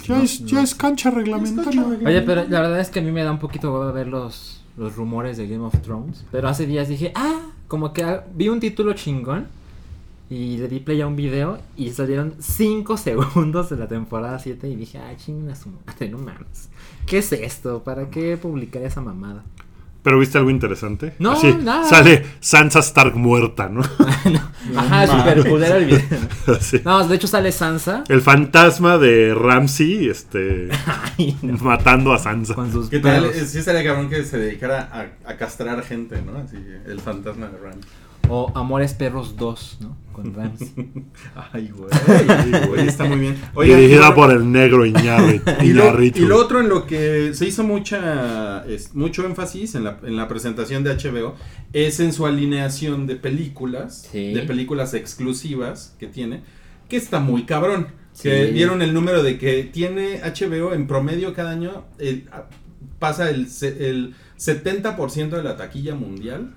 [0.05, 1.85] Ya es, ya es cancha reglamentaria.
[2.05, 4.65] Oye, pero la verdad es que a mí me da un poquito hueva ver los,
[4.77, 6.25] los rumores de Game of Thrones.
[6.33, 9.47] Pero hace días dije, ah, como que vi un título chingón.
[10.29, 14.69] Y le di play a un video y salieron 5 segundos de la temporada 7
[14.69, 16.69] y dije, ah, chinga su madre, no mames.
[17.07, 17.85] ¿Qué es esto?
[17.85, 19.45] ¿Para qué publicar esa mamada?
[20.03, 21.15] Pero viste algo interesante.
[21.19, 21.85] No, Así, nada.
[21.85, 23.81] Sale Sansa Stark muerta, ¿no?
[24.77, 26.01] Ajá, super culero el video.
[26.85, 30.69] No, de hecho sale Sansa El fantasma de Ramsey, este,
[31.19, 32.55] Ay, no, matando a Sansa.
[32.55, 33.33] con sus ¿Qué tal?
[33.35, 36.39] Sí estaría cabrón que se dedicara a, a castrar gente, ¿no?
[36.39, 37.81] Así, el fantasma de Ram.
[38.29, 39.97] O Amores Perros 2, ¿no?
[40.13, 40.73] Con Ramsey.
[41.53, 41.91] Ay, güey.
[42.29, 43.37] ay, güey, está muy bien.
[43.63, 45.51] Dirigida por el negro Iñárritu.
[45.63, 46.19] Y lo, Iñárritu.
[46.23, 50.17] y lo otro en lo que se hizo mucha es, mucho énfasis en la, en
[50.17, 51.35] la presentación de HBO
[51.73, 54.33] es en su alineación de películas, Sí.
[54.33, 56.43] de películas exclusivas que tiene,
[56.89, 57.89] que está muy cabrón.
[58.23, 62.25] Que vieron el número de que tiene HBO en promedio cada año, eh,
[62.99, 66.55] pasa el, se- el 70% de la taquilla mundial.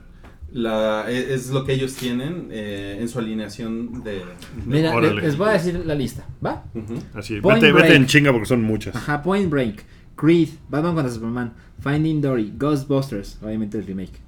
[0.52, 4.14] La, e- es lo que ellos tienen eh, en su alineación de...
[4.14, 4.24] de-
[4.66, 6.64] Mira, le- les voy a decir la lista, ¿va?
[6.74, 6.96] Ujú.
[7.14, 8.96] Así, Point vete, vete en chinga porque son muchas.
[8.96, 9.84] Ajá, Point Break,
[10.16, 14.20] Creed, Batman contra Superman, Finding Dory, Ghostbusters, obviamente el remake,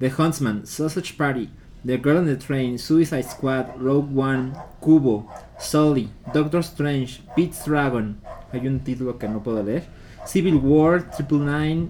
[0.00, 1.48] The Huntsman, Sausage Party,
[1.86, 5.28] The Girl on the Train, Suicide Squad, Rogue One, Kubo,
[5.60, 8.16] Sully, Doctor Strange, Pete's Dragon,
[8.52, 9.84] hay un título que no puedo leer,
[10.26, 11.88] Civil War, Triple Nine,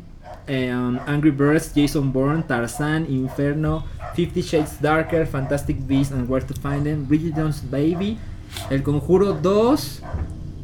[0.49, 3.85] um, Angry Birds, Jason Bourne, Tarzan, Inferno,
[4.15, 8.19] Fifty Shades Darker, Fantastic Beasts and Where to Find Them, Bridget Jones Baby,
[8.71, 10.03] El Conjuro 2,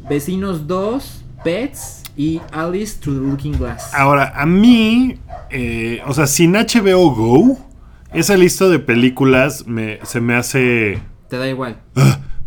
[0.09, 3.93] Vecinos 2, Pets y Alice Through the Looking Glass.
[3.93, 5.19] Ahora, a mí,
[5.49, 7.57] eh, o sea, sin HBO Go,
[8.13, 10.99] esa lista de películas me, se me hace...
[11.29, 11.77] Te da igual.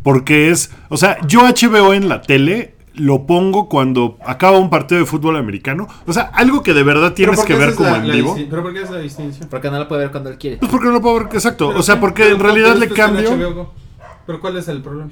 [0.02, 5.00] Porque es, o sea, yo HBO en la tele lo pongo cuando acaba un partido
[5.00, 5.86] de fútbol americano.
[6.06, 8.36] O sea, algo que de verdad tienes ¿por que ver como la- en la vivo.
[8.50, 9.48] ¿Pero por qué es la distinción?
[9.48, 10.56] Porque no lo puede ver cuando él quiere.
[10.58, 11.68] Pues porque no lo puedo ver, exacto.
[11.68, 13.74] Pero O sea, porque en realidad le está cambio HBO Go.
[14.26, 15.10] Pero ¿cuál es el problema?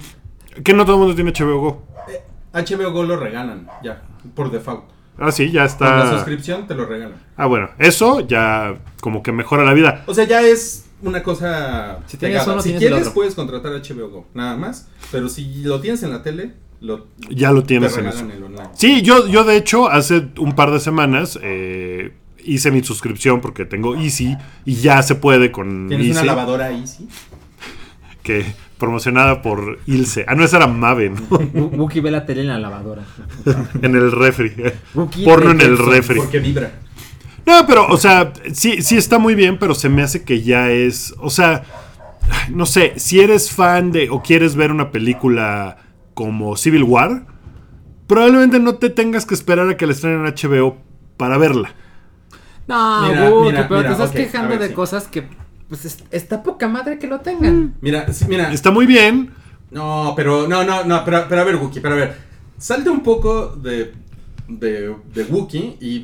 [0.62, 1.82] que no todo el mundo tiene HBO Go.
[2.08, 2.22] Eh,
[2.54, 4.02] HBO Go lo regalan, ya,
[4.34, 4.84] por default.
[5.18, 6.10] Ah, sí, ya Con la está.
[6.16, 7.16] suscripción te lo regalan.
[7.36, 10.02] Ah, bueno, eso ya como que mejora la vida.
[10.06, 11.98] O sea, ya es una cosa.
[12.06, 14.88] Si tienes uno, si tienes quieres, puedes contratar HBO Go, nada más.
[15.12, 16.52] Pero si lo tienes en la tele,
[16.86, 18.18] lo Ya lo tienes en eso.
[18.18, 18.68] regalan el online.
[18.74, 22.12] Sí, yo, yo de hecho hace un par de semanas eh,
[22.44, 27.08] hice mi suscripción porque tengo Easy y ya se puede con Tienes una lavadora Easy.
[28.22, 28.44] que
[28.78, 30.24] promocionada por Ilse.
[30.28, 33.02] Ah, no, esa era Maven Wu- Wookie ve la tele en la lavadora.
[33.82, 34.52] en el refri.
[34.94, 36.18] Wookie Porno en el refri.
[36.18, 36.72] Porque vibra.
[37.46, 40.70] No, pero, o sea, sí, sí está muy bien, pero se me hace que ya
[40.72, 41.14] es.
[41.20, 41.62] O sea,
[42.50, 45.78] no sé, si eres fan de o quieres ver una película
[46.16, 47.26] como Civil War,
[48.06, 50.78] probablemente no te tengas que esperar a que la estrenen en HBO
[51.18, 51.74] para verla.
[52.66, 54.74] No, Mira, Wookie, mira, pero mira, te estás quejando ver, de sí.
[54.74, 55.28] cosas que
[55.68, 57.74] pues es- está poca madre que lo tengan.
[57.80, 58.52] Mira, sí, mira.
[58.52, 59.30] Está muy bien.
[59.70, 62.16] No, pero, no, no, no, pero, pero a ver, Wookie, pero a ver.
[62.58, 63.92] Salte un poco de,
[64.48, 65.96] de, de Wookie y,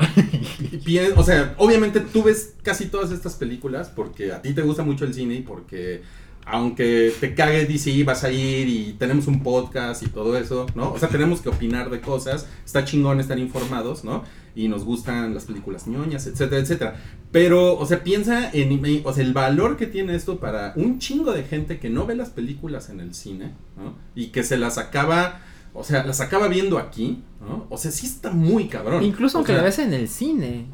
[0.60, 4.62] y pien- o sea, obviamente tú ves casi todas estas películas porque a ti te
[4.62, 6.02] gusta mucho el cine y porque
[6.44, 10.92] aunque te cague DC vas a ir y tenemos un podcast y todo eso, ¿no?
[10.92, 14.24] O sea, tenemos que opinar de cosas, está chingón estar informados, ¿no?
[14.54, 16.96] Y nos gustan las películas ñoñas, etcétera, etcétera.
[17.30, 21.32] Pero, o sea, piensa en, o sea, el valor que tiene esto para un chingo
[21.32, 23.94] de gente que no ve las películas en el cine, ¿no?
[24.14, 25.40] Y que se las acaba,
[25.72, 27.66] o sea, las acaba viendo aquí, ¿no?
[27.70, 29.02] O sea, sí está muy cabrón.
[29.02, 30.66] Incluso O aunque sea, la ves en el cine.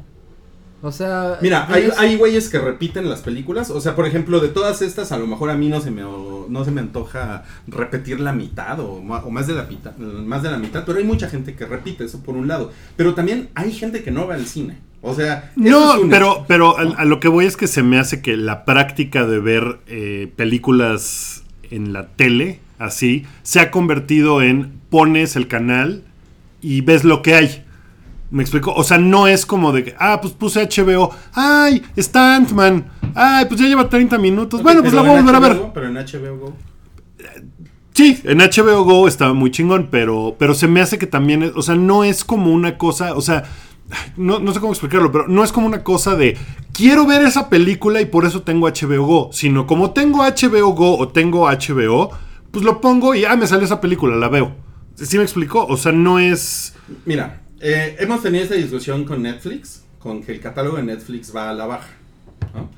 [0.81, 1.37] O sea.
[1.41, 3.69] Mira, hay, hay güeyes que repiten las películas.
[3.69, 6.03] O sea, por ejemplo, de todas estas, a lo mejor a mí no se me,
[6.03, 10.51] o- no se me antoja repetir la mitad o, más, de la mitad, más de
[10.51, 10.83] la mitad.
[10.85, 12.71] Pero hay mucha gente que repite eso por un lado.
[12.95, 14.77] Pero también hay gente que no va al cine.
[15.01, 17.67] O sea, eso No, es un pero, pero a, a lo que voy es que
[17.67, 23.59] se me hace que la práctica de ver eh, películas en la tele, así, se
[23.59, 26.03] ha convertido en pones el canal
[26.61, 27.65] y ves lo que hay.
[28.31, 28.71] ¿Me explico?
[28.75, 33.45] O sea, no es como de que, ah, pues puse HBO, ay, está Ant-Man, ay,
[33.45, 35.57] pues ya lleva 30 minutos, bueno, pues la voy a volver a ver.
[35.57, 36.55] Go, Pero en HBO Go.
[37.93, 41.51] Sí, en HBO Go estaba muy chingón, pero, pero se me hace que también, es-
[41.55, 43.43] o sea, no es como una cosa, o sea,
[44.15, 46.37] no, no sé cómo explicarlo, pero no es como una cosa de
[46.71, 50.97] quiero ver esa película y por eso tengo HBO Go, sino como tengo HBO Go
[50.97, 52.11] o tengo HBO,
[52.51, 54.55] pues lo pongo y ah, me salió esa película, la veo.
[54.95, 55.65] ¿Sí me explicó?
[55.65, 56.75] O sea, no es...
[57.05, 61.49] Mira, eh, hemos tenido esta discusión con Netflix, con que el catálogo de Netflix va
[61.49, 61.91] a la baja.
[62.53, 62.69] ¿no?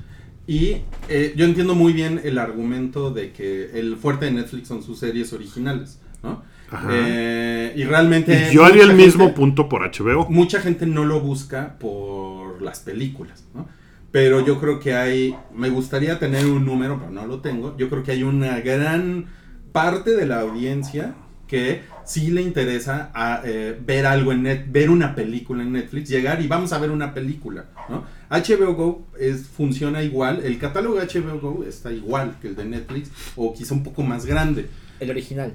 [0.46, 4.82] Y eh, yo entiendo muy bien el argumento de que el fuerte de Netflix son
[4.82, 6.00] sus series originales.
[6.22, 6.42] ¿no?
[6.90, 8.50] Eh, y realmente...
[8.52, 10.28] Yo haría el mismo punto por HBO.
[10.30, 13.68] mucha gente no lo busca por las películas, ¿no?
[14.10, 17.76] Pero yo creo que hay, me gustaría tener un número, pero no lo tengo.
[17.78, 19.26] Yo creo que hay una gran
[19.72, 21.14] parte de la audiencia
[21.46, 21.80] que
[22.12, 26.42] sí le interesa a, eh, ver algo en net, ver una película en Netflix, llegar
[26.42, 28.04] y vamos a ver una película, ¿no?
[28.30, 32.64] HBO Go es, funciona igual, el catálogo de HBO Go está igual que el de
[32.64, 34.68] Netflix o quizá un poco más grande.
[35.00, 35.54] El original.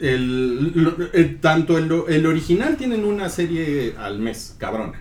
[0.00, 5.00] El, lo- el- tanto el, el original tienen una serie al mes, cabrona.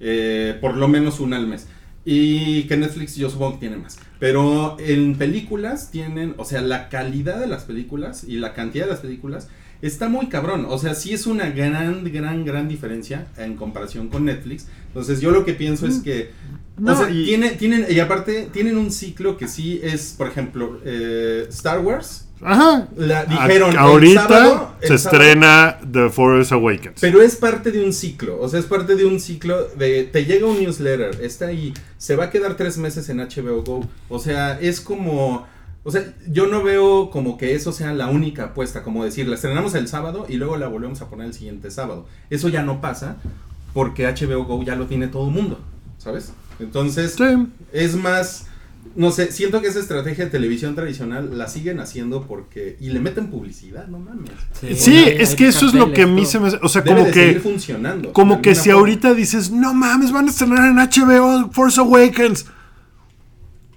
[0.00, 1.66] Eh, por lo menos una al mes.
[2.04, 3.98] Y que Netflix yo supongo que tiene más.
[4.18, 8.92] Pero en películas tienen, o sea, la calidad de las películas y la cantidad de
[8.92, 9.48] las películas
[9.82, 10.66] está muy cabrón.
[10.68, 14.66] O sea, sí es una gran, gran, gran diferencia en comparación con Netflix.
[14.88, 16.30] Entonces yo lo que pienso es que...
[16.78, 20.28] No, o sea, y- tiene, tienen, y aparte tienen un ciclo que sí es, por
[20.28, 22.26] ejemplo, eh, Star Wars.
[22.42, 22.88] Ajá.
[22.96, 26.96] La, A- dijeron, el ahorita sábado- el se sábado- estrena The Force Awakens.
[26.98, 30.24] Pero es parte de un ciclo, o sea, es parte de un ciclo de, te
[30.24, 34.18] llega un newsletter, está ahí, se va a quedar tres meses en HBO Go, o
[34.18, 35.46] sea, es como,
[35.82, 39.34] o sea, yo no veo como que eso sea la única apuesta, como decir, la
[39.36, 42.06] estrenamos el sábado y luego la volvemos a poner el siguiente sábado.
[42.28, 43.16] Eso ya no pasa
[43.72, 45.58] porque HBO Go ya lo tiene todo el mundo,
[45.98, 46.32] ¿sabes?
[46.58, 47.46] Entonces, Sí.
[47.72, 48.46] es más,
[48.96, 53.00] no sé, siento que esa estrategia de televisión tradicional la siguen haciendo porque, y le
[53.00, 54.30] meten publicidad, no mames.
[54.76, 56.48] Sí, hay- es hay que eso es lo que a mí se me.
[56.62, 57.20] O sea, Debe como de que.
[57.26, 58.12] seguir funcionando.
[58.12, 58.80] Como que si forma.
[58.80, 62.44] ahorita dices, no mames, van a estrenar en HBO Force Awakens.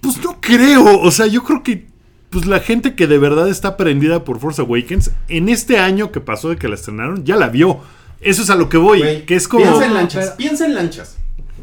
[0.00, 1.00] Pues no creo.
[1.00, 1.86] O sea, yo creo que
[2.34, 6.20] pues la gente que de verdad está prendida por Force Awakens, en este año que
[6.20, 7.80] pasó de que la estrenaron, ya la vio.
[8.20, 9.22] Eso es a lo que voy.
[9.26, 9.64] Que es como.
[9.64, 10.24] Piensa en lanchas.
[10.26, 11.16] pero- Piensa en lanchas.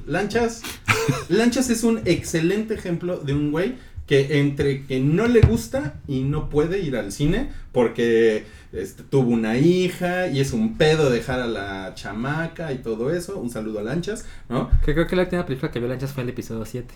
[0.07, 0.61] Lanchas.
[1.29, 3.75] lanchas es un excelente ejemplo de un güey
[4.07, 9.29] que entre que no le gusta y no puede ir al cine porque este, tuvo
[9.29, 13.37] una hija y es un pedo dejar a la chamaca y todo eso.
[13.39, 14.69] Un saludo a lanchas, ¿no?
[14.85, 16.93] Que creo que la última película que vio Lanchas fue el episodio 7.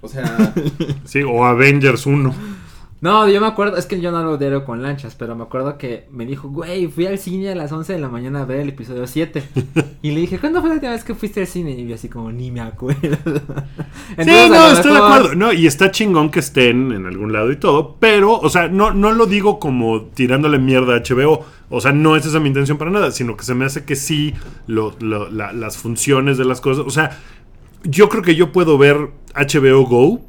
[0.00, 0.52] O sea,
[1.04, 2.34] Sí, o Avengers 1.
[3.02, 5.76] No, yo me acuerdo, es que yo no lo diario con lanchas, pero me acuerdo
[5.76, 8.60] que me dijo, güey, fui al cine a las 11 de la mañana a ver
[8.60, 9.42] el episodio 7.
[10.02, 11.72] y le dije, ¿cuándo fue la última vez que fuiste al cine?
[11.72, 13.00] Y yo así como, ni me acuerdo.
[13.26, 13.40] sí,
[14.16, 15.34] Entonces, no, estoy de acuerdo.
[15.34, 17.96] No, y está chingón que estén en algún lado y todo.
[18.00, 21.44] Pero, o sea, no, no lo digo como tirándole mierda a HBO.
[21.68, 23.10] O sea, no es esa mi intención para nada.
[23.10, 24.32] Sino que se me hace que sí
[24.66, 26.86] lo- lo- la- las funciones de las cosas.
[26.86, 27.18] O sea,
[27.84, 30.20] yo creo que yo puedo ver HBO Go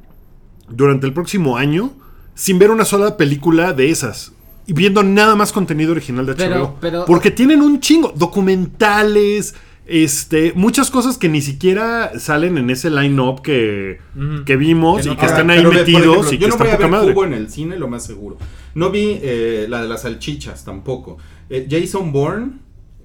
[0.68, 1.92] durante el próximo año
[2.38, 4.32] sin ver una sola película de esas.
[4.68, 6.38] Y viendo nada más contenido original de HBO.
[6.38, 8.14] Pero- pero- porque tienen un chingo.
[8.16, 9.56] Documentales.
[9.90, 14.44] Este, muchas cosas que ni siquiera salen en ese line-up que, Ujú.
[14.44, 16.54] que vimos Que no- y que Ahora, están ahí metidos ejemplo, y que yo no
[16.56, 17.14] está voy a poca ver madre.
[17.14, 18.38] Cubo en el cine, lo más seguro.
[18.76, 21.18] No vi eh, la de las salchichas tampoco.
[21.50, 22.58] Eh, Jason Bourne,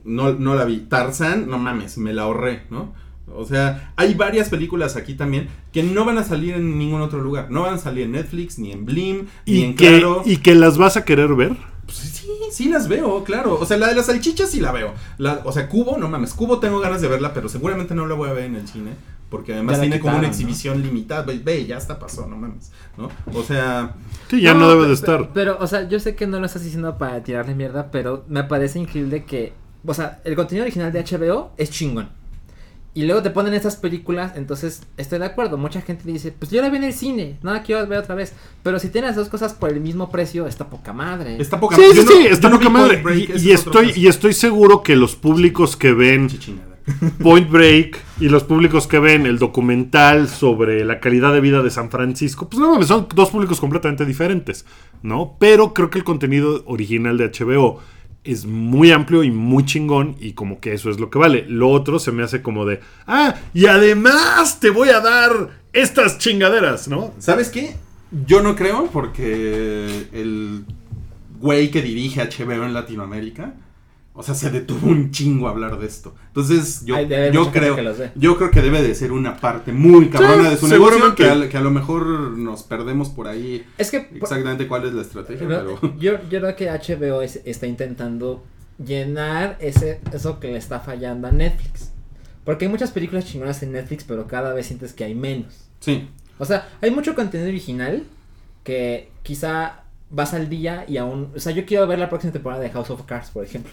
[0.05, 0.79] no, no la vi.
[0.89, 2.93] Tarzan, no mames, me la ahorré, ¿no?
[3.37, 7.21] O sea, hay varias películas aquí también que no van a salir en ningún otro
[7.21, 7.51] lugar.
[7.51, 10.23] No van a salir en Netflix, ni en Blim, ni en que, Claro.
[10.25, 11.57] y que las vas a querer ver.
[11.85, 13.59] Pues sí, sí las veo, claro.
[13.61, 14.95] O sea, la de las salchichas sí la veo.
[15.19, 16.33] La, o sea, Cubo, no mames.
[16.35, 18.93] Cubo tengo ganas de verla, pero seguramente no la voy a ver en el cine.
[19.29, 21.23] Porque además tiene como una exhibición limitada.
[21.23, 22.71] Ve, ve, ya hasta pasó, no mames.
[22.99, 23.09] ¿no?
[23.35, 23.95] O sea,
[24.29, 25.31] Sí, ya no, debe de estar.
[25.33, 28.45] Pero, o sea, yo sé que no lo estás diciendo para tirarle mierda, pero me
[28.45, 29.55] parece increíble que,
[29.87, 32.11] o sea, el contenido original de HBO es chingón.
[32.95, 35.57] Y luego te ponen estas películas, entonces estoy de acuerdo.
[35.57, 38.15] Mucha gente dice, pues yo la vi en el cine, no la quiero ver otra
[38.15, 38.35] vez.
[38.63, 41.41] Pero si tienes las dos cosas por el mismo precio, está poca madre.
[41.41, 43.01] está poca Sí, sí, no- sí, yo está poca madre.
[43.03, 46.29] Break, Y, es estoy, y estoy seguro que los públicos que ven.
[47.23, 51.71] Point Break y los públicos que ven el documental sobre la calidad de vida de
[51.71, 54.67] San Francisco, pues no mames, son dos públicos completamente diferentes,
[55.01, 55.37] ¿no?
[55.39, 57.79] Pero creo que el contenido original de HBO
[58.25, 61.45] es muy amplio y muy chingón y como que eso es lo que vale.
[61.49, 66.19] Lo otro se me hace como de, ah, y además te voy a dar estas
[66.19, 67.13] chingaderas, ¿no?
[67.19, 67.77] ¿Sabes qué?
[68.27, 70.65] Yo no creo porque el
[71.41, 73.55] güey que dirige HBO en Latinoamérica,
[74.15, 76.15] o sea, se detuvo un chingo a hablar de esto.
[76.29, 80.11] Entonces, yo, Ay, yo creo que yo creo que debe de ser una parte muy
[80.11, 81.23] cabrona Sí, de su negocio seguramente.
[81.25, 82.07] que a, que a lo mejor
[82.37, 86.13] nos perdemos por ahí Es que, por- exactamente cuál es la estrategia, pero pero yo,
[86.31, 88.45] yo creo que HBO es- está intentando
[88.85, 91.91] llenar ese, eso que le está fallando a Netflix.
[92.45, 95.69] Porque hay muchas películas chingonas en Netflix, pero cada vez sientes que hay menos.
[95.81, 96.09] sí.
[96.39, 98.03] O sea, hay mucho contenido original
[98.65, 101.31] que quizá vas al día y aún...
[101.37, 103.71] O sea, yo quiero ver la próxima temporada de House of Cards, por ejemplo.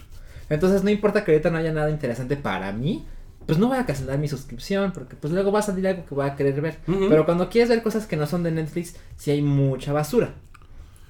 [0.50, 3.06] Entonces, no importa que ahorita no haya nada interesante para mí,
[3.46, 6.14] pues no voy a cancelar mi suscripción, porque pues luego va a salir algo que
[6.14, 6.78] voy a querer ver.
[6.86, 10.34] Pero cuando quieres ver cosas que no son de Netflix, sí hay mucha basura.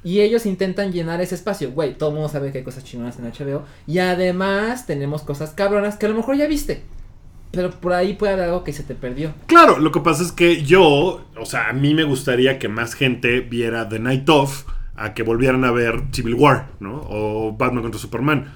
[0.02, 1.72] Y ellos intentan llenar ese espacio.
[1.72, 3.64] Güey, todo el mundo sabe que hay cosas chingonas en HBO.
[3.86, 6.82] Y además tenemos cosas cabronas que a lo mejor ya viste.
[7.50, 9.34] Pero por ahí puede haber algo que se te perdió.
[9.46, 12.94] Claro, lo que pasa es que yo, o sea, a mí me gustaría que más
[12.94, 14.64] gente viera The Night Of
[14.94, 17.06] a que volvieran a ver Civil War, ¿no?
[17.10, 18.52] O Batman contra Superman.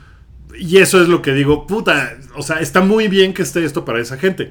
[0.58, 3.84] Y eso es lo que digo, puta, o sea, está muy bien que esté esto
[3.84, 4.50] para esa gente.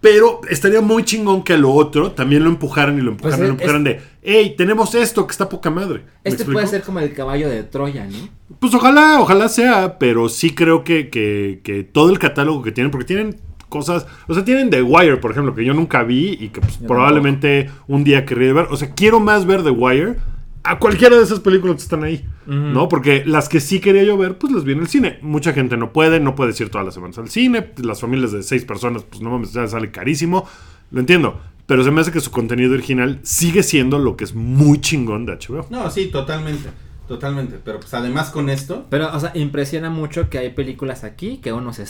[0.00, 3.46] Pero estaría muy chingón que a lo otro también lo empujaran y lo empujaran Pues
[3.46, 6.02] y lo es- empujaran de, hey, tenemos esto que está poca madre.
[6.24, 8.28] ¿Me Este puede ser como el caballo de Troya, ¿no?
[8.58, 12.90] Pues ojalá, ojalá sea, pero sí creo que, que, que todo el catálogo que tienen,
[12.90, 13.36] porque tienen
[13.68, 16.78] cosas, o sea, tienen The Wire, por ejemplo, que yo nunca vi y que pues,
[16.78, 18.66] probablemente un día querría ver.
[18.70, 20.16] O sea, quiero más ver The Wire
[20.64, 22.26] a cualquiera de esas películas que están ahí.
[22.46, 22.88] ¿no?
[22.88, 25.18] Porque las que sí quería yo ver, pues las vi en el cine.
[25.22, 27.72] Mucha gente no puede, no puede ir todas las semanas al cine.
[27.78, 30.46] Las familias de seis personas, pues no mames, ya sale carísimo.
[30.90, 31.40] Lo entiendo.
[31.66, 35.26] Pero se me hace que su contenido original sigue siendo lo que es muy chingón
[35.26, 35.66] de HBO.
[35.70, 36.68] No, sí, totalmente.
[37.06, 37.58] Totalmente.
[37.64, 38.86] Pero pues además con esto.
[38.90, 41.82] Pero, o sea, impresiona mucho que hay películas aquí que aún no se.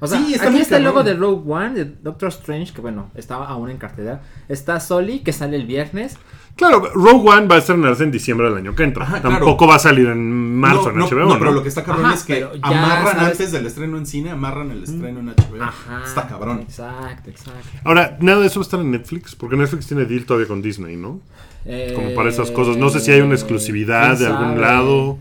[0.00, 2.80] O sea, Sí, está aquí está el logo de Rogue One, de Doctor Strange, que
[2.80, 4.22] bueno, estaba aún en cartelera.
[4.48, 6.16] Está Soli, que sale el viernes.
[6.56, 9.04] Claro, Rogue One va a estrenarse en diciembre del año que entra.
[9.04, 9.38] Ajá, claro.
[9.38, 11.38] Tampoco va a salir en marzo no, en HBO, no, ¿no?
[11.40, 14.30] pero lo que está cabrón Ajá, es que amarran sabes- antes del estreno en cine,
[14.30, 15.62] amarran el estreno en HBO.
[15.62, 16.02] Ajá.
[16.06, 16.60] Está cabrón.
[16.60, 17.68] Exacto, exacto.
[17.84, 20.62] Ahora, nada de eso va a estar en Netflix, porque Netflix tiene deal todavía con
[20.62, 21.20] Disney, ¿no?
[21.96, 22.76] Como para esas cosas.
[22.76, 24.60] No sé si hay una exclusividad Eh, ¿quién de algún sabe?
[24.60, 25.18] lado.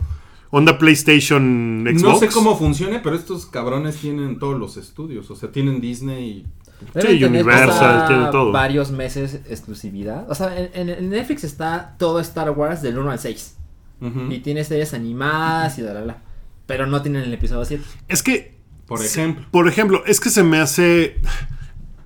[0.52, 2.02] Onda PlayStation Xbox.
[2.04, 5.32] No sé cómo funcione, pero estos cabrones tienen todos los estudios.
[5.32, 6.46] O sea, tienen Disney y.
[6.94, 8.52] Deben tener Universal, tiene todo.
[8.52, 10.30] varios meses exclusividad.
[10.30, 13.58] O sea, en, Netflix está todo Star Wars del 1 al 6.
[14.02, 14.32] Ujú.
[14.32, 16.18] Y tiene series animadas y la la la.
[16.66, 17.84] Pero no tienen el episodio 7.
[18.08, 18.54] Es que.
[18.88, 19.46] Por sí, ejemplo.
[19.52, 21.18] Por ejemplo, es que se me hace.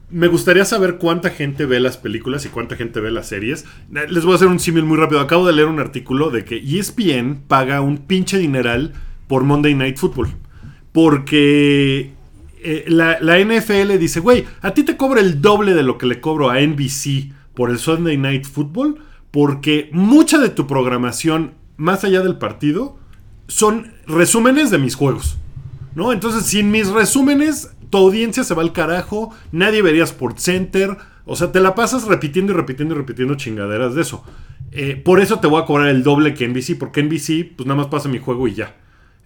[0.09, 3.65] Me gustaría saber cuánta gente ve las películas y cuánta gente ve las series.
[3.89, 5.19] Les voy a hacer un símil muy rápido.
[5.19, 8.93] Acabo de leer un artículo de que ESPN paga un pinche dineral
[9.27, 10.29] por Monday Night Football.
[10.93, 12.13] Porque
[12.69, 16.19] eh, la, NFL dice, güey, a ti te cobra el doble de lo que le
[16.19, 18.97] cobro a NBC por el Sunday Night Football.
[19.31, 22.97] Porque mucha de tu programación, más allá del partido,
[23.47, 25.37] son resúmenes de mis juegos.
[25.95, 26.11] ¿No?
[26.11, 31.37] Entonces, sin mis resúmenes, tu audiencia se va al carajo, nadie vería Sports Center, o
[31.37, 34.23] sea, te la pasas repitiendo y repitiendo y repitiendo chingaderas de eso.
[34.71, 37.77] Eh, por eso te voy a cobrar el doble que NBC, porque NBC, pues nada
[37.77, 38.75] más pasa mi juego y ya.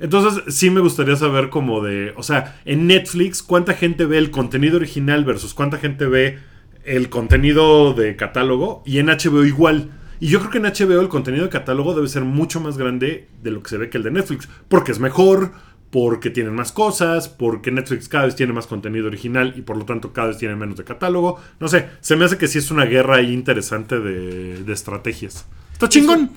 [0.02, 4.32] Entonces, sí me gustaría saber como de, o sea, en Netflix, cuánta gente ve el
[4.32, 6.40] contenido original versus cuánta gente ve
[6.84, 9.92] el contenido de catálogo, y en HBO igual.
[10.20, 13.28] Y yo creo que en HBO el contenido de catálogo debe ser mucho más grande
[13.44, 15.52] de lo que se ve que el de Netflix, porque es mejor,
[15.92, 19.86] porque tienen más cosas, porque Netflix cada vez tiene más contenido original y por lo
[19.86, 21.40] tanto cada vez tiene menos de catálogo.
[21.60, 25.46] No sé, se me hace que sí es una guerra ahí interesante de, de estrategias.
[25.74, 26.32] Está chingón.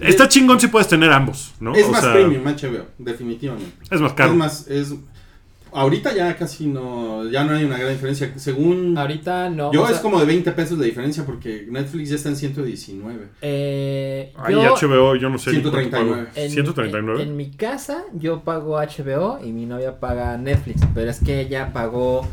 [0.00, 1.74] Está chingón si puedes tener ambos, ¿no?
[1.74, 3.70] Es O más sea, premium HBO, definitivamente.
[3.90, 4.32] Es más caro.
[4.32, 4.94] Es más, es...
[5.74, 8.30] Ahorita ya casi no, ya no hay una gran diferencia.
[8.36, 9.72] Según Ahorita no.
[9.72, 12.36] yo o sea, es como de 20 pesos de diferencia porque Netflix ya está en
[12.36, 13.28] 119.
[13.40, 15.52] eh, Ay, yo- HBO, yo no sé.
[15.52, 16.24] ni cuánto 139.
[16.24, 16.30] pago.
[16.34, 17.22] En, 139.
[17.22, 21.40] En, en mi casa yo pago HBO y mi novia paga Netflix, pero es que
[21.40, 22.26] ella pagó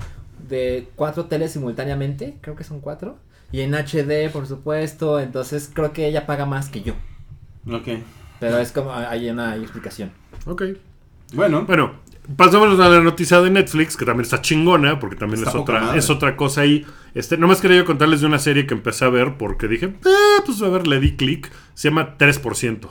[0.49, 3.19] de cuatro teles simultáneamente, creo que son cuatro,
[3.53, 6.93] y en HD por supuesto, entonces creo que ella paga más que yo,
[7.67, 7.87] Ok.
[8.39, 10.11] pero es como hay una explicación.
[10.45, 10.63] Ok.
[11.33, 11.91] Bueno, Bueno,
[12.35, 15.79] pasamos a la noticia de Netflix, que también está chingona, porque también Está es otra,
[15.81, 15.99] madre.
[15.99, 16.85] es otra cosa ahí.
[17.13, 20.41] Este, nomás quería yo contarles de una serie que empecé a ver porque dije, eh,
[20.45, 21.51] pues a ver, le di clic.
[21.75, 22.87] Se llama 3%.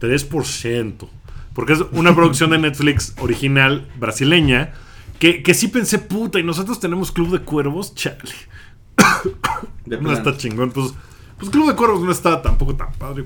[0.00, 1.08] 3%.
[1.54, 4.72] Porque es una producción de Netflix original brasileña.
[5.18, 8.18] Que, que sí pensé, puta, y nosotros tenemos Club de Cuervos, chale.
[9.86, 10.70] de No está chingón.
[10.70, 10.94] Pues,
[11.38, 13.24] pues Club de Cuervos no está tampoco tan padre.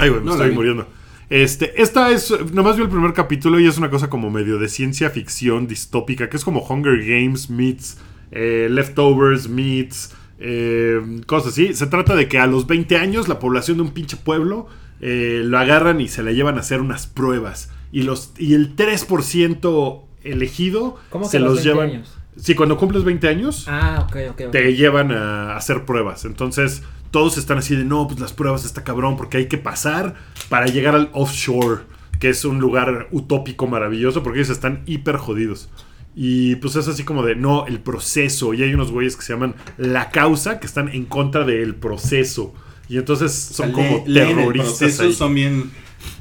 [0.00, 0.88] Ay, güey, me No la estoy muriendo.
[1.28, 4.68] Este, esta es, nomás vi el primer capítulo y es una cosa como medio de
[4.68, 7.98] ciencia ficción distópica, que es como Hunger Games meets
[8.32, 11.74] eh, Leftovers meets eh, cosas así.
[11.74, 14.66] Se trata de que a los 20 años la población de un pinche pueblo
[15.00, 17.70] eh, lo agarran y se le llevan a hacer unas pruebas.
[17.92, 21.90] Y, los, y el 3% elegido ¿Cómo que se los los 20 llevan.
[21.96, 22.16] años?
[22.36, 24.40] Sí, cuando cumples 20 años Ah, ok, ok.
[24.46, 24.50] ok.
[24.52, 26.24] te llevan a hacer pruebas.
[26.24, 30.14] Entonces, todos están así de, no, pues las pruebas está cabrón porque hay que pasar
[30.48, 31.82] para llegar al offshore,
[32.18, 35.68] que es un lugar utópico maravilloso porque ellos están hiper jodidos.
[36.14, 38.52] Y pues es así como de, no, el proceso.
[38.52, 42.52] Y hay unos güeyes que se llaman la causa, que están en contra del proceso.
[42.88, 45.00] Y entonces son como terroristas.
[45.00, 45.12] ahí.
[45.12, 45.70] Son bien,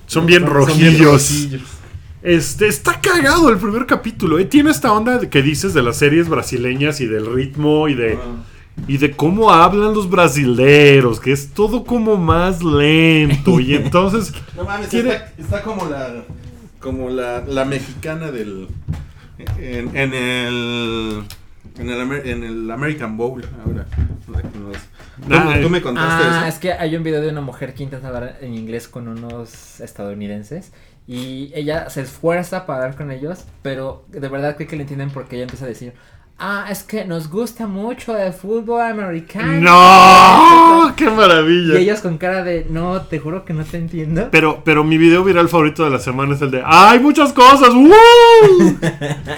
[0.06, 1.48] Son bien son bien rojillos.
[2.22, 4.46] Este, está cagado el primer capítulo, ¿eh?
[4.46, 8.44] Tiene esta onda que dices de las series brasileñas y del ritmo y de, Ah.
[8.88, 13.60] Y de cómo hablan los brasileros, que es todo como más lento.
[13.60, 16.24] Y entonces, No mames, está, está como la
[16.80, 18.68] como la, la mexicana del
[19.58, 21.24] en, en el
[21.78, 23.86] en el, Amer- en el American Bowl ahora.
[25.30, 26.48] Ah, tú, tú me contaste Ah, eso.
[26.48, 29.80] es que hay un video de una mujer que intenta hablar en inglés con unos
[29.82, 30.72] estadounidenses
[31.08, 35.10] y ella se esfuerza para hablar con ellos, pero de verdad creo que le entienden
[35.10, 35.94] porque ella empieza a decir,
[36.40, 39.62] ah, es que nos gusta mucho el fútbol americano.
[39.62, 40.94] ¡No!
[40.96, 41.80] ¡Qué maravilla!
[41.80, 44.30] Y ellos con cara de, no, te juro que no te entiendo.
[44.32, 47.74] Pero, pero mi video viral favorito de la semana es el de ¡Hay muchas cosas!
[47.74, 48.78] ¡Woo!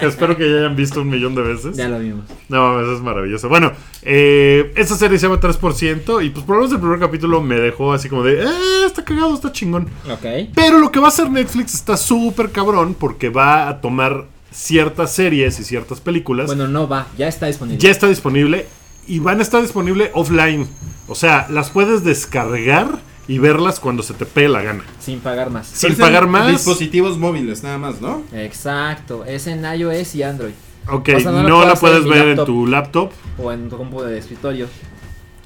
[0.00, 1.76] Espero que ya hayan visto un millón de veces.
[1.76, 2.24] Ya lo vimos.
[2.48, 3.48] No mames, es maravilloso.
[3.48, 3.72] Bueno,
[4.02, 7.56] eh, esta serie se llama 3% y pues por lo menos el primer capítulo me
[7.56, 8.86] dejó así como de, ¡eh!
[8.86, 9.88] Está cagado, está chingón.
[10.10, 10.50] Ok.
[10.54, 15.12] Pero lo que va a hacer Netflix está súper cabrón porque va a tomar ciertas
[15.12, 16.46] series y ciertas películas.
[16.46, 17.80] Bueno, no va, ya está disponible.
[17.80, 18.66] ya está disponible
[19.06, 20.68] y van a estar disponible offline.
[21.08, 24.84] O sea, las puedes descargar y verlas cuando se te pegue la gana.
[25.00, 25.66] Sin pagar más.
[25.66, 26.48] sin pagar más.
[26.48, 28.22] Dispositivos móviles, nada más, ¿no?
[28.32, 30.52] Exacto, es en iOS y Android.
[30.88, 33.10] Ok, O sea, no no, la puedes ver en tu laptop.
[33.38, 34.66] O en tu compu de escritorio.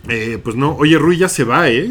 [0.09, 1.91] Eh, pues no, oye, Rui ya se va, ¿eh?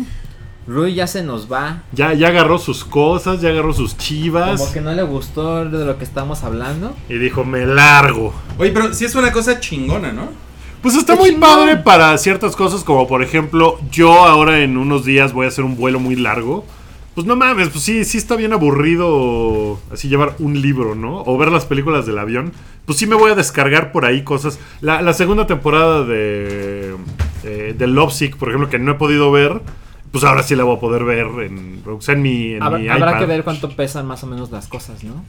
[0.67, 1.83] Rui ya se nos va.
[1.91, 4.59] Ya, ya agarró sus cosas, ya agarró sus chivas.
[4.59, 6.95] Como que no le gustó de lo que estamos hablando.
[7.07, 8.33] Y dijo, me largo.
[8.57, 10.29] Oye, pero sí es una cosa chingona, ¿no?
[10.81, 11.41] Pues está muy chingón.
[11.41, 15.63] padre para ciertas cosas, como por ejemplo, yo ahora en unos días voy a hacer
[15.63, 16.65] un vuelo muy largo.
[17.13, 21.23] Pues no mames, pues sí, sí está bien aburrido así llevar un libro, ¿no?
[21.25, 22.51] O ver las películas del avión.
[22.85, 24.59] Pues sí me voy a descargar por ahí cosas.
[24.81, 26.93] La, la segunda temporada de,
[27.43, 29.61] eh, de Lovesick, por ejemplo, que no he podido ver,
[30.15, 32.79] pues ahora sí la voy a poder ver en, o sea, en mi, en Habrá,
[32.79, 33.19] mi habrá iPad.
[33.19, 35.25] que ver cuánto pesan más o menos las cosas, ¿no?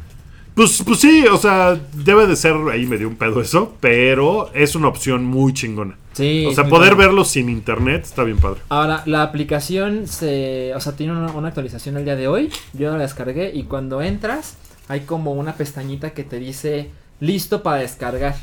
[0.55, 4.77] Pues, pues sí, o sea, debe de ser ahí medio un pedo eso, pero es
[4.77, 5.97] una opción muy chingona.
[6.13, 6.47] Sí.
[6.49, 8.61] o sea, poder verlo sin internet está bien padre.
[8.69, 10.73] Ahora, la aplicación se.
[10.77, 12.49] O sea, tiene una, una actualización el día de hoy.
[12.73, 14.57] Yo la descargué y cuando entras,
[14.87, 18.37] hay como una pestañita que te dice listo para descargar.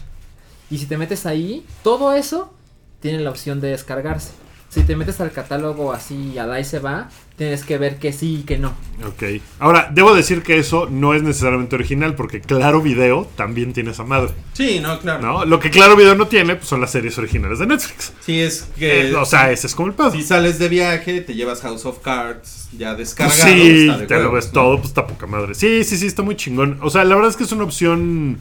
[0.69, 2.53] Y si te metes ahí, todo eso
[2.99, 4.42] tiene la opción de descargarse.
[4.73, 7.07] Si te metes al catálogo así, a ahí se va,
[7.37, 8.69] tienes que ver que sí y que no.
[9.07, 9.23] Ok.
[9.59, 14.03] Ahora, debo decir que eso no es necesariamente original, porque Claro Video también tiene esa
[14.03, 15.21] madre, Sí, no, claro.
[15.21, 15.45] ¿no?
[15.45, 18.13] Lo que Claro Video no tiene, pues son las series originales de Netflix.
[18.21, 19.09] Sí, es que.
[19.09, 20.09] Eh, o sea, ese es como el pedo.
[20.11, 23.43] si sales de viaje, te llevas House of Cards ya Pues descargado.
[23.43, 24.51] sí, de te lo ves ¿no?
[24.53, 25.53] todo, pues está poca madre.
[25.53, 26.79] Sí, sí, sí, está muy chingón.
[26.81, 28.39] O sea, la verdad es que es una opción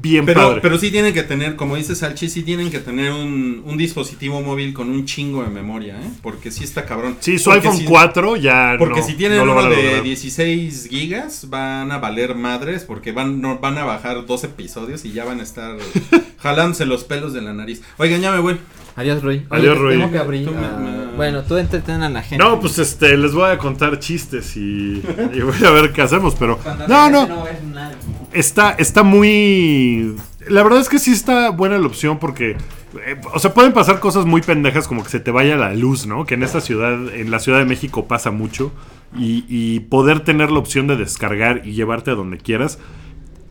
[0.00, 0.60] bien Pero, padre.
[0.62, 4.40] pero sí tienen que tener, como dice Salchi, sí tienen que tener un, un dispositivo
[4.40, 6.10] móvil con un chingo de memoria, ¿eh?
[6.22, 7.16] Porque sí está cabrón.
[7.20, 10.02] sí, su Porque iPhone si- 4 ya Porque no, si tienen no uno de lograr.
[10.02, 15.12] 16 gigas, van a valer madres porque van, no, van a bajar dos episodios y
[15.12, 15.76] ya van a estar
[16.38, 17.82] jalándose los pelos de la nariz.
[17.98, 18.58] Oigan, ya me voy.
[18.96, 19.44] Adiós, Rui.
[19.50, 19.96] Oye, Adiós, te Rui.
[19.98, 20.46] Tengo que abrir.
[20.46, 20.60] Tú me-
[20.90, 22.42] me- Bueno, tú entretén a la gente.
[22.42, 25.02] No, pues este, les voy a contar chistes y,
[25.34, 27.94] y voy a ver qué hacemos, pero Cuando no, no, ves nada.
[28.36, 30.14] Está, está muy,
[30.48, 33.98] la verdad es que sí está buena la opción porque, eh, o sea, pueden pasar
[33.98, 36.26] cosas muy pendejas como que se te vaya la luz, ¿no?
[36.26, 38.72] Que en esta ciudad, en la Ciudad de México pasa mucho
[39.18, 42.78] y, poder tener la opción de descargar y llevarte a donde quieras.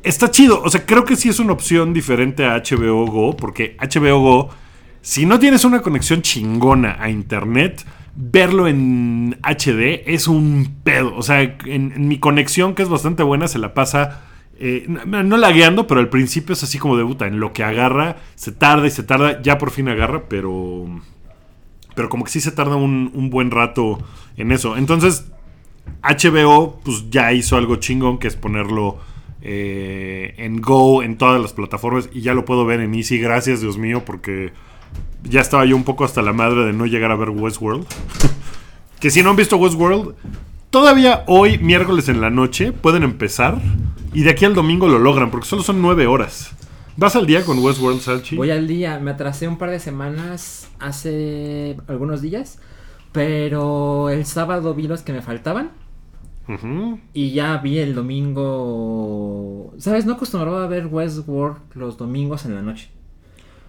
[0.03, 3.75] Está chido, o sea, creo que sí es una opción diferente a HBO Go, porque
[3.79, 4.49] HBO Go,
[5.01, 7.83] si no tienes una conexión chingona a internet,
[8.15, 11.15] verlo en HD es un pedo.
[11.15, 14.24] O sea, en mi conexión, que es bastante buena, se la pasa.
[14.57, 17.27] Eh, no, no lagueando, pero al principio es así como de puta.
[17.27, 19.41] En lo que agarra, se tarda y se tarda.
[19.41, 20.85] Ya por fin agarra, pero.
[21.95, 23.99] Pero como que sí se tarda un, buen rato
[24.35, 24.75] en eso.
[24.75, 25.31] Entonces,
[26.03, 28.97] HBO, pues ya hizo algo chingón, que es ponerlo
[29.41, 32.09] eh, en Go, en todas las plataformas.
[32.13, 33.17] Y ya lo puedo ver en Easy.
[33.17, 34.51] Gracias, Dios mío, porque
[35.23, 37.85] ya estaba yo un poco hasta la madre de no llegar a ver Westworld.
[38.99, 40.15] que si no han visto Westworld,
[40.75, 43.61] todavía hoy, miércoles en la noche, pueden empezar.
[44.13, 46.51] Y de aquí al domingo lo logran, porque solo son nueve horas.
[46.97, 48.35] ¿Vas al día con Westworld, Salchi?
[48.35, 48.99] Voy al día.
[48.99, 52.59] Me atrasé un par de semanas hace algunos días.
[53.13, 55.71] Pero el sábado vi los que me faltaban.
[57.13, 59.73] Y ya vi el domingo.
[59.77, 60.05] ¿Sabes?
[60.05, 62.89] No acostumbraba a ver Westworld los domingos en la noche.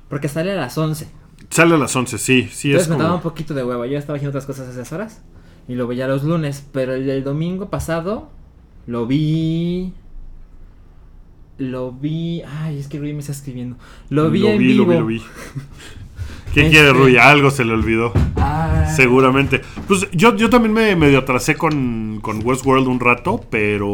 [0.09, 1.07] Porque sale a las 11.
[1.51, 2.49] Sale a las 11, sí.
[2.51, 3.87] Sí, Entonces es me daba un poquito de hueva.
[3.87, 5.23] Yo estaba haciendo otras cosas a esas horas.
[5.69, 6.65] Y lo veía los lunes.
[6.73, 8.31] Pero el del domingo pasado
[8.87, 9.93] lo vi.
[11.59, 12.43] Lo vi.
[12.43, 13.77] Ay, es que Rui me está escribiendo.
[14.11, 14.85] Lo vi en vi, vivo.
[14.85, 15.23] lo vi, lo vi.
[16.55, 17.17] ¿Qué Este- quiere Rui?
[17.17, 18.13] Algo se le olvidó.
[18.37, 19.61] Ah, Seguramente.
[19.89, 23.87] Pues yo, yo también me medio atrasé con, con Westworld un rato, pero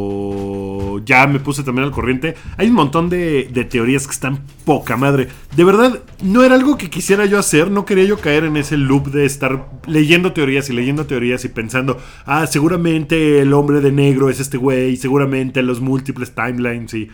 [1.04, 2.34] ya me puse también al corriente.
[2.56, 5.28] Hay un montón de, teorías que están poca madre.
[5.56, 8.76] De verdad, no era algo que quisiera yo hacer, no quería yo caer en ese
[8.76, 13.92] loop de estar leyendo teorías y leyendo teorías y pensando, ah, seguramente el hombre de
[13.92, 17.08] negro es este güey, seguramente los múltiples timelines y...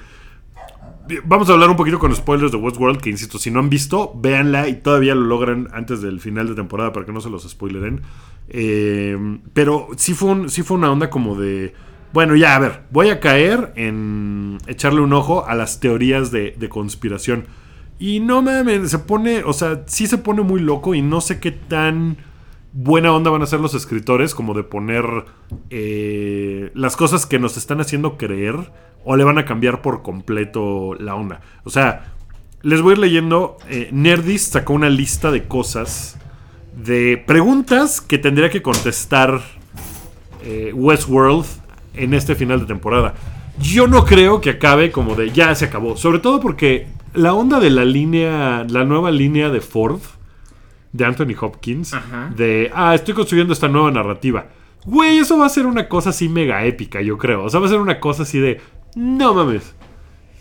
[1.24, 4.12] Vamos a hablar un poquito con spoilers de Westworld, que insisto, si no han visto,
[4.14, 7.48] véanla y todavía lo logran antes del final de temporada para que no se los
[7.48, 8.02] spoileren.
[8.50, 9.16] Eh,
[9.54, 11.72] pero sí fue, un- sí fue una onda como de...
[12.12, 16.54] Bueno, ya, a ver, voy a caer en echarle un ojo a las teorías de,
[16.58, 17.46] de conspiración.
[17.98, 21.40] Y no mames, se pone, o sea, sí se pone muy loco y no sé
[21.40, 22.16] qué tan
[22.72, 25.04] buena onda van a ser los escritores como de poner
[25.70, 28.54] eh, las cosas que nos están haciendo creer
[29.04, 31.40] o le van a cambiar por completo la onda.
[31.64, 32.12] O sea,
[32.62, 33.56] les voy a ir leyendo.
[33.68, 36.18] eh, Nerdist sacó una lista de cosas,
[36.76, 39.40] de preguntas que tendría que contestar
[40.44, 41.46] eh, Westworld
[41.98, 43.14] en este final de temporada.
[43.60, 45.96] Yo no creo que acabe como de ya se acabó.
[45.96, 50.00] Sobre todo porque la onda de la línea, la nueva línea de Ford,
[50.92, 52.30] de Anthony Hopkins, Ajá.
[52.36, 54.46] de, ah, estoy construyendo esta nueva narrativa.
[54.86, 57.44] Güey, eso va a ser una cosa así mega épica, yo creo.
[57.44, 58.60] O sea, va a ser una cosa así de,
[58.94, 59.74] no mames.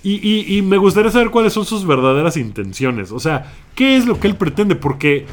[0.03, 3.11] Y, y- y me gustaría saber cuáles son sus verdaderas intenciones.
[3.11, 4.75] O sea, ¿qué es lo que él pretende?
[4.75, 5.25] Porque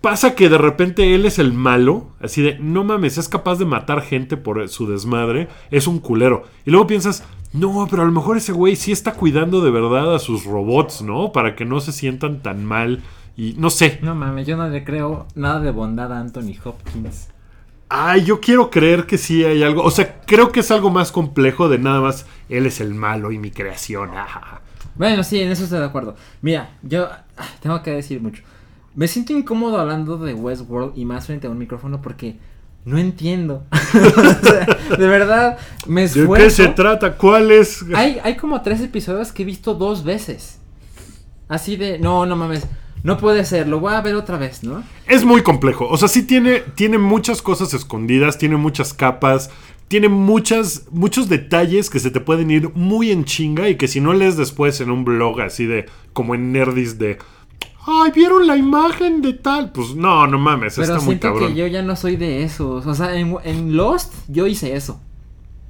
[0.00, 3.64] pasa que de repente él es el malo, así de, no mames, es capaz de
[3.64, 6.44] matar gente por su desmadre, es un culero.
[6.64, 10.14] Y luego piensas, no, pero a lo mejor ese güey sí está cuidando de verdad
[10.14, 11.32] a sus robots, ¿no?
[11.32, 13.02] Para que no se sientan tan mal.
[13.36, 13.98] Y no sé.
[14.02, 17.28] No mames, yo no le creo nada de bondad a Anthony Hopkins.
[17.88, 19.82] Ay, yo quiero creer que sí hay algo.
[19.82, 22.26] O sea, creo que es algo más complejo de nada más.
[22.48, 24.10] Él es el malo y mi creación.
[24.16, 24.60] ajaja.
[24.94, 26.14] Bueno, sí, en eso estoy de acuerdo.
[26.42, 28.42] Mira, yo ah, tengo que decir mucho.
[28.94, 32.36] Me siento incómodo hablando de Westworld y más frente a un micrófono porque
[32.84, 33.64] no entiendo.
[33.90, 36.34] O sea, de verdad, me ¿De esfuerzo.
[36.46, 37.16] qué se trata?
[37.16, 37.84] ¿Cuál es?
[37.94, 40.60] Hay, hay como tres episodios que he visto dos veces.
[41.48, 42.66] Así de, no, no mames,
[43.02, 44.84] no puede ser, lo voy a ver otra vez, ¿no?
[45.06, 45.88] Es muy complejo.
[45.88, 49.50] O sea, sí tiene, tiene muchas cosas escondidas, tiene muchas capas,
[49.88, 54.00] tiene muchas, muchos detalles que se te pueden ir muy en chinga y que si
[54.00, 57.18] no lees después en un blog así de, como en Nerdis de,
[57.86, 59.72] ay, vieron la imagen de tal.
[59.72, 61.48] Pues no, no mames, Pero está muy cabrón.
[61.48, 62.86] que yo ya no soy de esos.
[62.86, 65.00] O sea, en, en Lost yo hice eso.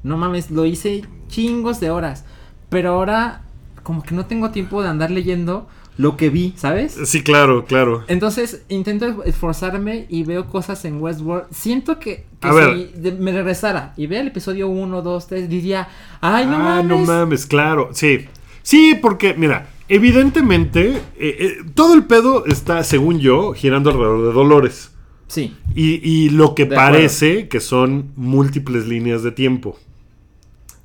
[0.02, 2.24] No mames, lo hice chingos de horas.
[2.68, 3.42] Pero ahora,
[3.82, 6.96] como que no tengo tiempo de andar leyendo lo que vi, ¿sabes?
[7.04, 8.04] Sí, claro, claro.
[8.08, 11.44] Entonces intento esforzarme y veo cosas en Westworld.
[11.50, 12.92] Siento que, que A si ver.
[12.94, 15.88] de- me regresara y vea el episodio 1, 2, 3, diría,
[16.22, 16.86] ay, no ah, mames.
[16.86, 17.90] no mames, claro.
[17.92, 18.26] Sí.
[18.62, 24.32] Sí, porque, mira, evidentemente, eh, eh, todo el pedo está, según yo, girando alrededor de
[24.32, 24.92] Dolores.
[25.26, 25.54] Sí.
[25.74, 29.78] Y, y lo que De parece que son múltiples líneas de tiempo.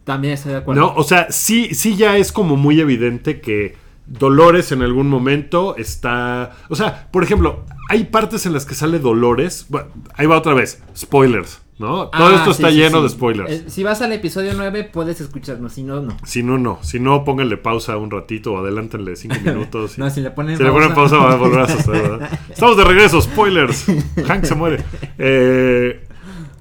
[0.03, 0.82] También estoy de acuerdo.
[0.82, 0.93] ¿No?
[0.95, 3.76] O sea, sí, sí ya es como muy evidente que
[4.06, 6.56] Dolores en algún momento está.
[6.70, 9.66] O sea, por ejemplo, hay partes en las que sale Dolores.
[9.70, 10.82] Bueno, ahí va otra vez.
[10.95, 12.07] Spoilers, ¿no?
[12.09, 13.03] Todo Ah, esto sí, está sí, lleno sí.
[13.03, 13.51] de spoilers.
[13.51, 15.73] Eh, si vas al episodio 9, puedes escucharnos.
[15.73, 16.15] Si no, no.
[16.26, 16.80] Si no, no.
[16.84, 19.97] Si no, pónganle pausa un ratito o adelántenle cinco minutos.
[19.97, 22.39] y- No, si le ponen Si le ponen pausa va a volver a ¿verdad?
[22.49, 23.86] Estamos de regreso, spoilers.
[24.28, 24.84] Hank se muere.
[25.17, 26.07] Eh,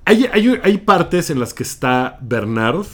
[0.07, 2.87] hay, hay- hay partes en las que está Bernard,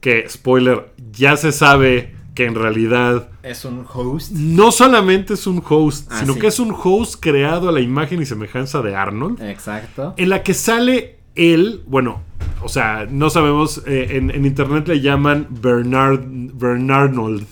[0.00, 4.30] que, spoiler, ya se sabe que en realidad Es un host.
[4.30, 6.38] no solamente es un host, Ah, sino sí.
[6.38, 10.14] que es un host creado a la imagen y semejanza de Arnold, Exacto.
[10.16, 12.20] en la que sale él, bueno,
[12.62, 17.46] o sea, no sabemos, eh, en, en internet le llaman Bernard, Bernardold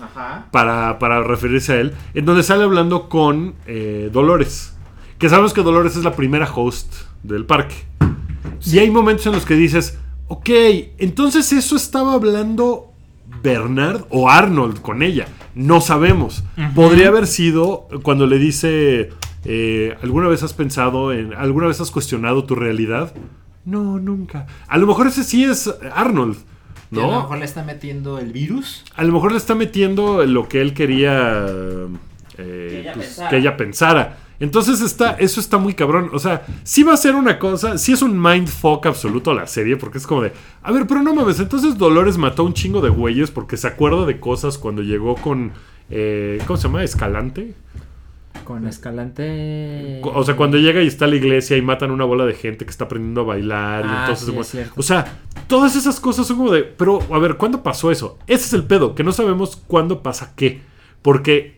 [0.00, 0.46] Ajá.
[0.50, 4.74] para, para referirse a él, en donde sale hablando con eh, Dolores.
[5.18, 7.74] Que sabemos que Dolores es la primera host del parque.
[8.64, 10.48] Y hay momentos en los que dices, ok,
[10.98, 12.87] entonces eso estaba hablando
[13.42, 15.26] Bernard o Arnold con ella.
[15.54, 16.44] No sabemos.
[16.74, 19.10] Podría haber sido cuando le dice,
[19.44, 23.12] eh, ¿alguna vez has pensado en, alguna vez has cuestionado tu realidad?
[23.64, 24.46] No, nunca.
[24.66, 26.36] A lo mejor ese sí es Arnold.
[26.90, 27.20] Y a lo ¿No?
[27.22, 28.84] mejor le está metiendo el virus.
[28.96, 31.44] A lo mejor le está metiendo lo que él quería
[32.38, 34.18] eh, Que ella pues, que ella pensara.
[34.40, 36.10] Entonces está, eso está muy cabrón.
[36.12, 39.46] O sea, sí va a ser una cosa, sí es un mindfuck absoluto a la
[39.46, 40.32] serie, porque es como de,
[40.62, 43.66] a ver, pero no mames, entonces Dolores mató a un chingo de güeyes porque se
[43.66, 45.52] acuerda de cosas cuando llegó con,
[45.90, 46.84] eh, ¿cómo se llama?
[46.84, 47.54] Escalante.
[48.44, 50.00] Con Escalante.
[50.04, 52.70] O sea, cuando llega y está la iglesia y matan una bola de gente que
[52.70, 54.24] está aprendiendo a bailar y Ah, entonces...
[54.26, 54.72] sí, bueno, es cierto.
[54.76, 55.18] o sea,
[55.48, 56.62] todas esas cosas son como de...
[56.62, 58.18] Pero, a ver, ¿cuándo pasó eso?
[58.26, 60.60] Ese es el pedo, que no sabemos cuándo pasa qué.
[61.02, 61.56] Porque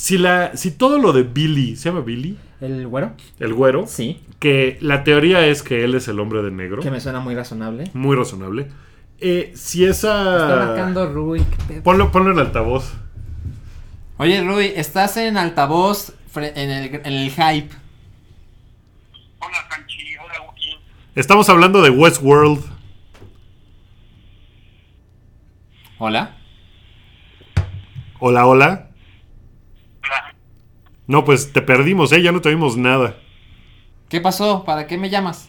[0.00, 1.76] si la si todo lo de Billy...
[1.76, 2.38] ¿Se llama Billy?
[2.62, 3.12] ¿El güero?
[3.38, 3.86] El güero.
[3.86, 4.22] Sí.
[4.38, 6.80] Que la teoría es que él es el hombre de negro.
[6.80, 7.90] Que me suena muy razonable.
[7.92, 8.68] Muy razonable.
[9.18, 10.36] Eh, si esa...
[10.36, 11.44] Está marcando Rui.
[11.84, 12.94] Ponlo, ponlo en altavoz.
[14.16, 17.74] Oye, Rui, estás en altavoz en el, en el hype.
[19.38, 20.16] Hola, Sanchi.
[20.16, 20.78] Hola, Wookie.
[21.14, 22.64] Estamos hablando de Westworld.
[25.98, 26.38] Hola,
[28.18, 28.46] hola.
[28.46, 28.89] Hola.
[31.10, 32.22] No, pues te perdimos, ¿eh?
[32.22, 33.16] Ya no te oímos nada.
[34.08, 34.64] ¿Qué pasó?
[34.64, 35.48] ¿Para qué me llamas?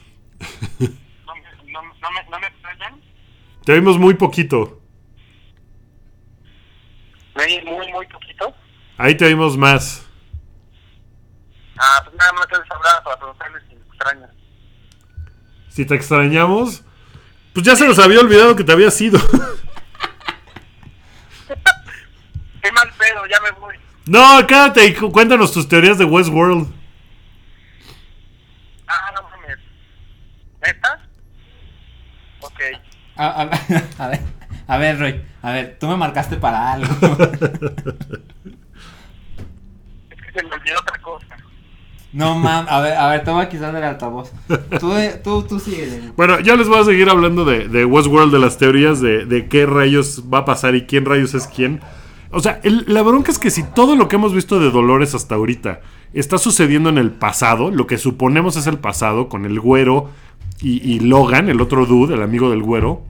[0.80, 0.88] ¿No
[1.36, 3.00] me, no, no me, no me extrañan?
[3.64, 4.82] Te oímos muy poquito.
[7.36, 8.56] ¿Me muy, muy poquito?
[8.98, 10.04] Ahí te oímos más.
[11.78, 14.32] Ah, pues nada más les hablaba para preguntarles si me extrañan.
[15.70, 16.84] Si te extrañamos,
[17.54, 19.20] pues ya se nos había olvidado que te había sido.
[22.64, 23.76] Qué mal pedo, ya me voy.
[24.06, 26.68] No, quédate y cu- cuéntanos tus teorías de Westworld.
[28.88, 29.58] Ah, no mames.
[30.66, 31.00] ¿Neta?
[32.42, 32.60] Ok.
[33.16, 33.50] A, a-
[34.04, 34.20] a ver,
[34.68, 35.22] a ver, Rui.
[35.42, 36.88] A ver, tú me marcaste para algo.
[40.10, 41.26] Es que se me olvidó otra cosa.
[42.14, 42.72] No mames.
[42.72, 44.32] A ver, a ver, te voy a quitar del altavoz.
[44.80, 44.94] Tú,
[45.24, 46.12] tú, tú sigue.
[46.18, 49.48] Bueno, ya les voy a seguir hablando de, de Westworld, de las teorías de, de
[49.48, 51.80] qué rayos va a pasar y quién rayos es quién.
[52.32, 55.36] O sea, la bronca es que si todo lo que hemos visto de Dolores hasta
[55.36, 55.82] ahorita
[56.14, 60.10] está sucediendo en el pasado, lo que suponemos es el pasado, con el güero
[60.62, 63.04] y, y Logan, el otro dude, el amigo del güero,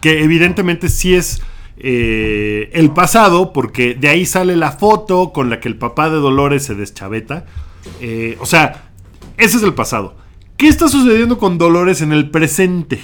[0.00, 1.42] que evidentemente sí es
[1.80, 6.16] eh, el pasado, porque de ahí sale la foto con la que el papá de
[6.16, 7.46] Dolores se deschaveta.
[8.00, 8.90] Eh, o sea,
[9.36, 10.16] ese es el pasado.
[10.56, 13.00] ¿Qué está sucediendo con Dolores en el presente?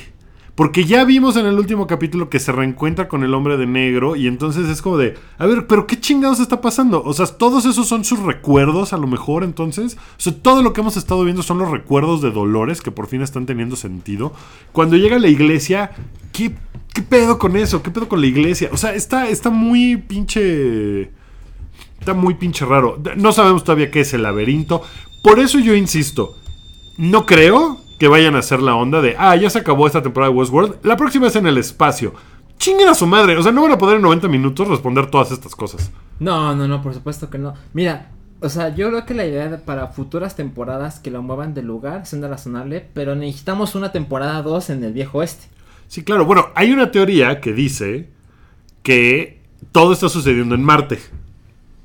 [0.54, 4.14] Porque ya vimos en el último capítulo que se reencuentra con el hombre de negro
[4.14, 7.02] y entonces es como de, a ver, pero ¿qué chingados está pasando?
[7.02, 9.96] O sea, todos esos son sus recuerdos a lo mejor entonces.
[10.16, 13.08] O sea, todo lo que hemos estado viendo son los recuerdos de Dolores que por
[13.08, 14.32] fin están teniendo sentido.
[14.70, 15.90] Cuando llega a la iglesia,
[16.32, 16.54] ¿qué,
[16.92, 17.82] qué pedo con eso?
[17.82, 18.70] ¿Qué pedo con la iglesia?
[18.72, 21.10] O sea, está, está muy pinche...
[21.98, 23.00] Está muy pinche raro.
[23.16, 24.82] No sabemos todavía qué es el laberinto.
[25.22, 26.36] Por eso yo insisto.
[26.98, 30.32] No creo que vayan a hacer la onda de, ah, ya se acabó esta temporada
[30.32, 30.76] de Westworld.
[30.82, 32.12] La próxima es en el espacio.
[32.58, 33.36] Chinguen a su madre.
[33.36, 35.90] O sea, no van a poder en 90 minutos responder todas estas cosas.
[36.20, 37.54] No, no, no, por supuesto que no.
[37.72, 41.54] Mira, o sea, yo creo que la idea de- para futuras temporadas que lo muevan
[41.54, 45.46] de lugar es una razonable, pero necesitamos una temporada 2 en el viejo oeste.
[45.88, 46.24] Sí, claro.
[46.24, 48.08] Bueno, hay una teoría que dice
[48.82, 49.40] que
[49.72, 50.98] todo está sucediendo en Marte.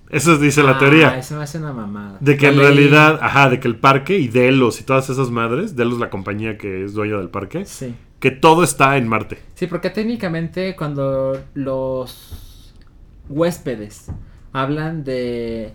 [0.10, 1.18] Eso dice la Ah, teoría.
[1.20, 2.18] Eso me hace una mamada.
[2.20, 5.76] De que en realidad, ajá, de que el parque y Delos y todas esas madres,
[5.76, 7.95] Delos la compañía que es dueña del parque, Sí.
[8.20, 9.39] que todo está en Marte.
[9.55, 12.74] Sí, porque técnicamente cuando los
[13.30, 14.12] huéspedes.
[14.51, 15.74] Hablan de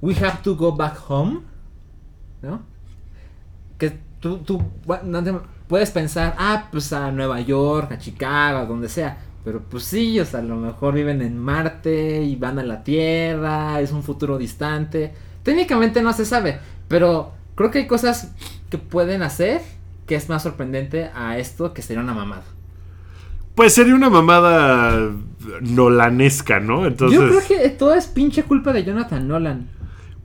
[0.00, 1.40] We have to go back home.
[2.42, 2.62] ¿No?
[3.78, 4.62] Que tú, tú
[5.68, 9.18] puedes pensar, ah, pues a Nueva York, a Chicago, a donde sea.
[9.46, 12.82] Pero pues sí, o sea, a lo mejor viven en Marte y van a la
[12.82, 15.14] Tierra, es un futuro distante.
[15.44, 18.32] Técnicamente no se sabe, pero creo que hay cosas
[18.70, 19.60] que pueden hacer
[20.04, 22.42] que es más sorprendente a esto que sería una mamada.
[23.54, 25.12] Pues sería una mamada
[25.60, 26.84] nolanesca, ¿no?
[26.84, 29.68] Entonces, Yo creo que todo es pinche culpa de Jonathan Nolan.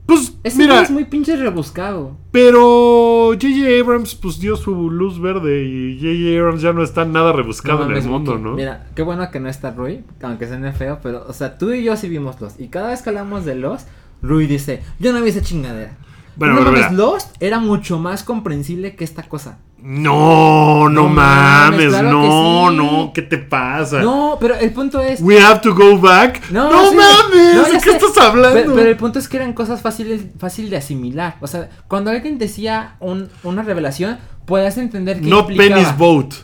[0.06, 2.16] Pues Ese mira, es muy pinche rebuscado.
[2.32, 3.80] pero J.J.
[3.80, 6.40] Abrams pues dio su luz verde y J.J.
[6.40, 8.38] Abrams ya no está nada rebuscado No en el mundo.
[8.38, 8.54] ¿no?
[8.54, 11.84] Mira, qué bueno que no está Rui, aunque suene feo, pero, o sea, tú y
[11.84, 12.60] yo sí vimos Lost.
[12.60, 13.88] Y cada vez que hablamos de Lost,
[14.22, 15.96] Rui dice, yo no vi esa chingadera.
[16.36, 16.92] Bueno, no mames.
[16.92, 19.58] Lost era mucho más comprensible que esta cosa.
[19.84, 22.76] No, no, No mames, mames, claro no, que sí.
[22.76, 24.00] no, ¿qué te pasa?
[24.00, 25.20] No, pero el punto es...
[25.20, 26.50] We have to go back.
[26.50, 27.90] No, No, sí, mames, no, ¿de qué sé.
[27.96, 28.54] estás hablando?
[28.60, 31.36] Pero, pero el punto es que eran cosas fáciles fácil de asimilar.
[31.40, 35.80] O sea, cuando alguien decía un- una revelación, podías entender que no implicaba.
[35.80, 36.34] Penny's Boat.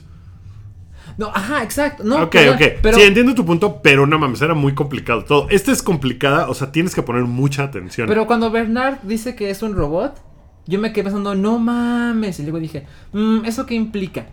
[1.18, 2.04] No, ajá, exacto.
[2.04, 2.62] No, ok, ok.
[2.80, 5.46] Pero, Sí, entiendo tu punto, pero no mames, era muy complicado todo.
[5.50, 8.06] Esta es complicada, o sea, tienes que poner mucha atención.
[8.08, 10.14] pero cuando Bernard dice que es un robot,
[10.66, 12.38] yo me quedé pensando, no mames.
[12.38, 14.26] Y luego dije, "Mm, ¿eso qué implica?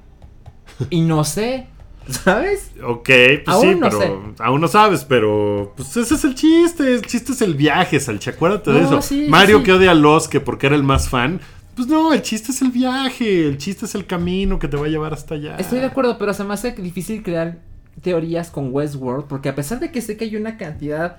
[0.89, 1.67] Y no sé,
[2.09, 2.71] ¿sabes?
[2.83, 4.11] Ok, pues Aún sí, no pero sé.
[4.43, 8.29] aún no sabes, pero pues ese es el chiste, el chiste es el viaje, Salchi,
[8.29, 9.01] acuérdate de No, eso.
[9.01, 9.63] sí, Mario sí.
[9.63, 11.39] que odia a los que porque era el más fan,
[11.75, 14.85] pues no, el chiste es el viaje, el chiste es el camino que te va
[14.85, 15.57] a llevar hasta allá.
[15.57, 17.59] Estoy de acuerdo, pero se me hace difícil crear
[18.01, 21.17] teorías con Westworld, porque a pesar de que sé que hay una cantidad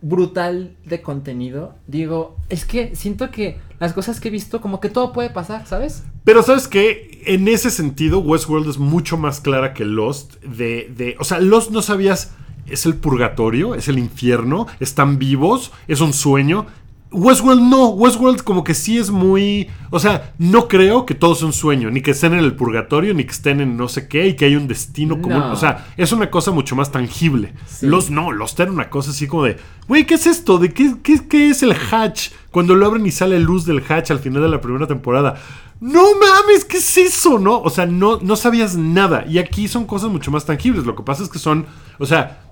[0.00, 4.88] brutal de contenido, digo, es que siento que las cosas que he visto, como que
[4.88, 6.04] todo puede pasar, ¿sabes?
[6.24, 11.16] Pero sabes que en ese sentido Westworld es mucho más clara que Lost de, de
[11.18, 12.32] o sea, Lost no sabías
[12.70, 16.66] es el purgatorio, es el infierno, están vivos, es un sueño.
[17.10, 21.46] Westworld no, Westworld como que sí es muy, o sea, no creo que todo sea
[21.46, 24.28] un sueño, ni que estén en el purgatorio, ni que estén en no sé qué
[24.28, 25.52] y que hay un destino común, No.
[25.52, 27.54] o sea, es una cosa mucho más tangible.
[27.66, 27.86] Sí.
[27.86, 29.56] Los no, Lost era una cosa así como de,
[29.88, 30.58] güey, ¿qué es esto?
[30.58, 32.30] ¿De qué, qué, qué es el hatch?
[32.50, 35.40] Cuando lo abren y sale luz del hatch al final de la primera temporada.
[35.80, 37.38] No mames, ¿qué es eso?
[37.38, 37.60] ¿No?
[37.60, 39.24] O sea, no, no sabías nada.
[39.26, 40.84] Y aquí son cosas mucho más tangibles.
[40.84, 41.64] Lo que pasa es que son,
[41.98, 42.42] o sea,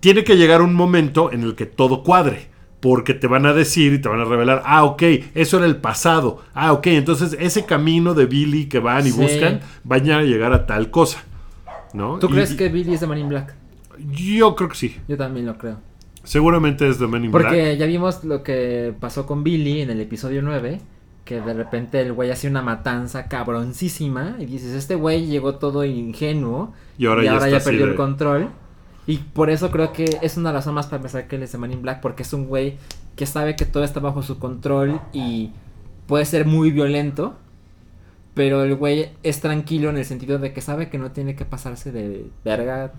[0.00, 2.49] tiene que llegar un momento en el que todo cuadre.
[2.80, 5.02] Porque te van a decir y te van a revelar, ah, ok,
[5.34, 6.42] eso era el pasado.
[6.54, 9.20] Ah, ok, entonces ese camino de Billy que van y Sí.
[9.20, 11.22] buscan, van a llegar a tal cosa.
[11.92, 12.18] ¿No?
[12.18, 13.54] ¿Tú Y- crees que Billy es de Man in Black?
[13.98, 14.96] Yo creo que sí.
[15.08, 15.76] Yo también lo creo.
[16.22, 17.78] Seguramente es The Man in Porque Black.
[17.78, 20.80] ya vimos lo que pasó con Billy en el episodio 9.
[21.24, 24.36] Que de repente el güey hace una matanza cabroncísima.
[24.38, 26.72] Y dices, este güey llegó todo ingenuo.
[26.98, 28.48] Y ahora ya perdió de- el control.
[29.06, 31.58] Y por eso creo que es una razón más para pensar que él es de
[31.58, 32.00] Man in Black.
[32.00, 32.76] Porque es un güey
[33.16, 35.00] que sabe que todo está bajo su control.
[35.12, 35.50] Y
[36.06, 37.36] puede ser muy violento.
[38.34, 41.44] Pero el güey es tranquilo en el sentido de que sabe que no tiene que
[41.44, 42.92] pasarse de verga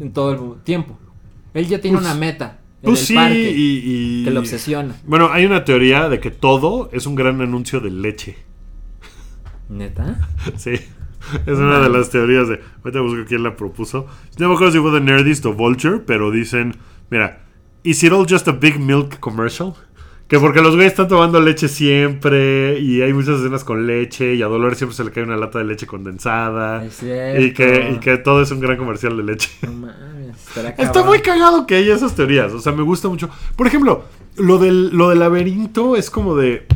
[0.00, 0.98] en todo el tiempo.
[1.52, 2.58] Él ya tiene Pues- una meta.
[2.82, 4.94] En Pues el sí, parque y, y- que lo obsesiona.
[5.06, 8.36] Bueno, hay una teoría de que todo es un gran anuncio de leche.
[9.68, 10.28] ¿Neta?
[10.56, 10.72] Sí.
[11.46, 12.60] Es una de las teorías de.
[12.82, 14.06] Ahorita busco quién la propuso.
[14.38, 16.76] No me acuerdo si fue de Nerdist o Vulture, pero dicen:
[17.10, 17.44] Mira,
[17.82, 19.74] ¿is it all just a big milk commercial?
[20.28, 24.42] Que porque los güeyes están tomando leche siempre y hay muchas escenas con leche y
[24.42, 26.82] a Dolores siempre se le cae una lata de leche condensada.
[26.82, 27.02] Es.
[27.02, 29.50] Y que, y que todo es un gran comercial de leche.
[29.62, 30.36] No mames,
[30.78, 32.52] Está muy cagado que haya esas teorías.
[32.52, 33.28] O sea, me gusta mucho.
[33.54, 34.04] Por ejemplo,
[34.36, 36.66] lo del, lo del laberinto es como de.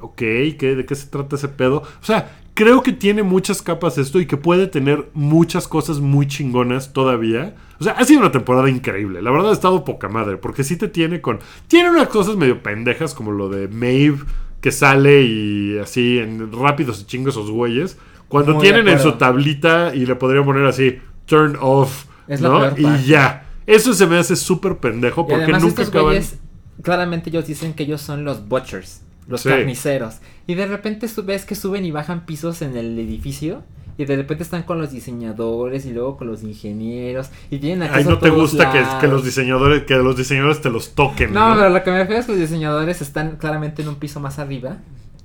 [0.00, 1.78] Ok, ¿qué, ¿de qué se trata ese pedo?
[1.78, 6.26] O sea, creo que tiene muchas capas esto y que puede tener muchas cosas muy
[6.26, 7.54] chingonas todavía.
[7.80, 9.22] O sea, ha sido una temporada increíble.
[9.22, 10.36] La verdad ha estado poca madre.
[10.36, 11.38] Porque sí te tiene con.
[11.68, 14.18] Tiene unas cosas medio pendejas como lo de Maeve
[14.60, 17.96] que sale y así en rápidos y chingos esos güeyes.
[18.28, 22.06] Cuando Muy tienen en su tablita y le podrían poner así, turn off.
[22.26, 22.76] Es la ¿no?
[22.76, 23.46] Y ya.
[23.66, 26.14] Eso se me hace súper pendejo porque además nunca estos acaban.
[26.14, 26.38] güeyes,
[26.82, 29.48] claramente ellos dicen que ellos son los butchers, los Sí.
[29.50, 30.16] carniceros.
[30.46, 33.62] Y de repente ves que suben y bajan pisos en el edificio.
[34.00, 37.30] Y de repente están con los diseñadores y luego con los ingenieros.
[37.50, 40.70] Y tienen acceso Ay, no a te gusta que, los diseñadores que los diseñadores te
[40.70, 41.32] los toquen.
[41.32, 43.96] No, No, pero lo que me refiero es que los diseñadores están claramente en un
[43.96, 44.76] piso más arriba.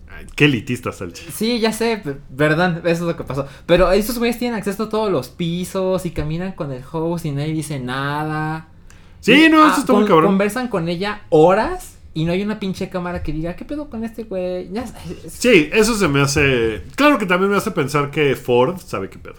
[0.10, 1.24] Ay, qué elitista, Salchi.
[1.32, 2.02] Sí, ya sé,
[2.36, 3.48] perdón, eso es lo que pasó.
[3.68, 7.32] Pero estos güeyes tienen acceso a todos los pisos y caminan con el host y
[7.32, 8.70] nadie dice nada.
[9.20, 10.26] Sí, Y, no, ah, eso está muy cabrón.
[10.26, 14.04] Conversan con ella horas y no hay una pinche cámara que diga, ¿qué pedo con
[14.04, 14.70] este güey?
[14.72, 14.86] Ya
[15.28, 16.84] Sí, eso se me hace.
[16.96, 19.36] Claro que también me hace pensar que Ford sabe qué pedo.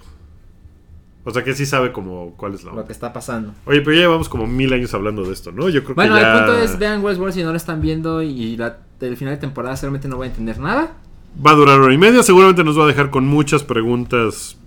[1.27, 3.55] O sea que sí sabe como cuál es la lo que está pasando.
[3.65, 5.71] Oye, pero ya llevamos como mil años hablando de esto, ¿no?
[5.71, 6.33] Yo creo Bueno, que ya...
[6.33, 9.41] el punto es, vean Westworld si no lo están viendo y la, el final de
[9.41, 10.97] temporada seguramente no voy a entender nada.
[11.45, 14.59] Va a durar hora y media, seguramente nos va a dejar con muchas preguntas.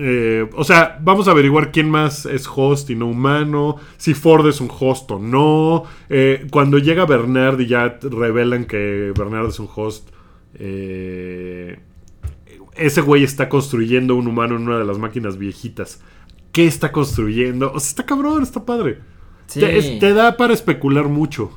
[0.00, 4.46] Eh, o sea, vamos a averiguar quién más es host y no humano, si Ford
[4.46, 5.84] es un host o no.
[6.08, 10.08] Eh, cuando llega Bernard y ya revelan que Bernard es un host,
[10.54, 11.78] eh,
[12.76, 16.00] ese güey está construyendo un humano en una de las máquinas viejitas.
[16.52, 17.72] ¿Qué está construyendo?
[17.72, 18.98] O sea, está cabrón, está padre.
[19.46, 21.50] Sí, Te, es- te da para especular mucho.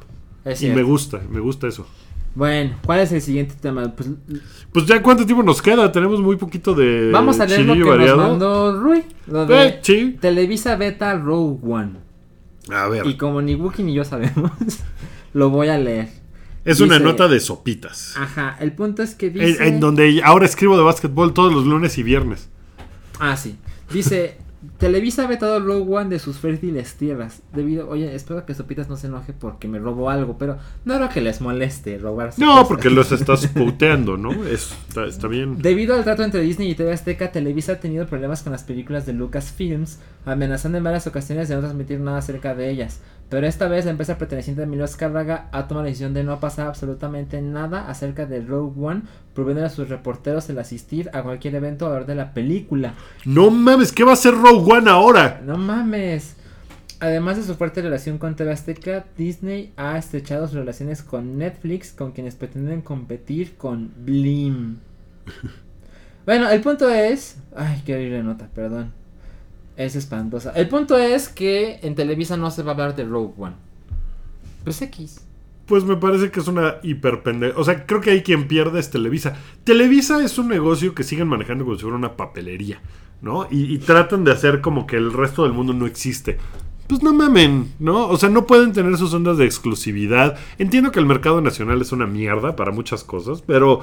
[0.45, 1.87] es Y me gusta, me gusta eso.
[2.33, 3.93] Bueno, ¿cuál es el siguiente tema?
[3.93, 4.09] Pues
[4.71, 7.79] Pues ya cuánto tiempo nos queda, tenemos muy poquito de vamos a leer lo que
[7.81, 9.03] chilillo nos mandó Rui.
[9.27, 10.17] Lo de Eh, sí.
[10.19, 11.91] Televisa Beta Rogue One.
[12.69, 14.51] A ver, Y como ni Wookie ni yo sabemos,
[15.33, 16.07] lo voy a leer.
[16.63, 18.13] es una nota de sopitas.
[18.17, 19.67] Ajá, el punto es que En, dice...
[19.67, 22.47] en donde ahora escribo de básquetbol todos los lunes y viernes.
[23.19, 23.57] Ah, sí.
[23.91, 24.37] Dice,
[24.77, 27.41] Televisa ha vetado Rogue One de sus fértiles tierras.
[27.53, 31.09] Debido, oye, espero que Sopitas no se enoje porque me robó algo, pero no creo
[31.09, 32.39] que les moleste robarse.
[32.41, 32.67] No, cosas.
[32.67, 34.31] porque los estás puteando, ¿no?
[34.45, 35.57] Es- está, está bien.
[35.61, 39.05] Debido al trato entre Disney y TV Azteca, Televisa ha tenido problemas con las películas
[39.05, 42.99] de Lucasfilms, amenazando en varias ocasiones de no transmitir nada acerca de ellas.
[43.31, 46.41] Pero esta vez la empresa perteneciente a Emilio Azcárraga ha tomado la decisión de no
[46.41, 49.03] pasar absolutamente nada acerca de Rogue One,
[49.33, 52.93] prohibiendo a sus reporteros el asistir a cualquier evento a hablar de la película.
[53.23, 55.41] No mames, ¿qué va a hacer Rogue One ahora?
[55.45, 56.35] No mames.
[56.99, 61.93] Además de su fuerte relación con TV Azteca, Disney ha estrechado sus relaciones con Netflix,
[61.93, 64.79] con quienes pretenden competir con Blim.
[66.25, 67.37] bueno, el punto es...
[67.55, 69.00] Ay, qué horrible nota, perdón.
[69.77, 70.51] Es espantosa.
[70.51, 73.55] El punto es que en Televisa no se va a hablar de Rogue One.
[74.63, 75.25] Pues X.
[75.65, 77.57] Pues me parece que es una hiper pendeja.
[77.57, 79.37] O sea, creo que hay quien pierde es Televisa.
[79.63, 82.81] Televisa es un negocio que siguen manejando como si fuera una papelería,
[83.21, 83.47] ¿no?
[83.49, 86.37] Y, y tratan de hacer como que el resto del mundo no existe.
[86.87, 88.09] Pues no mamen, ¿no?
[88.09, 90.37] O sea, no pueden tener sus ondas de exclusividad.
[90.57, 93.79] Entiendo que el mercado nacional es una mierda para muchas cosas, pero,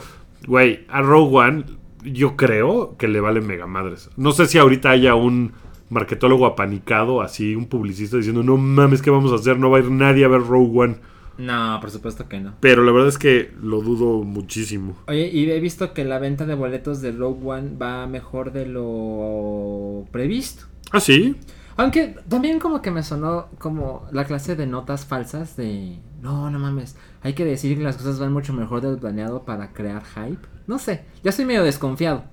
[0.47, 1.65] güey, a Rogue One
[2.05, 4.11] yo creo que le vale mega madres.
[4.17, 5.53] No sé si ahorita haya un
[5.91, 9.59] marketólogo apanicado, así, un publicista diciendo, no mames, ¿qué vamos a hacer?
[9.59, 10.97] No va a ir nadie a ver Rogue One.
[11.39, 12.55] No, por supuesto que no.
[12.61, 14.97] Pero la verdad es que lo dudo muchísimo.
[15.07, 18.67] Oye, y he visto que la venta de boletos de Rogue One va mejor de
[18.67, 20.67] lo previsto.
[20.91, 21.37] ¿Ah, sí?
[21.77, 26.01] Aunque también como que me sonó como la clase de notas falsas de...
[26.21, 26.97] No, no mames.
[27.23, 30.45] Hay que decir que las cosas van mucho mejor de lo planeado para crear hype.
[30.67, 32.25] No sé, ya estoy medio desconfiado.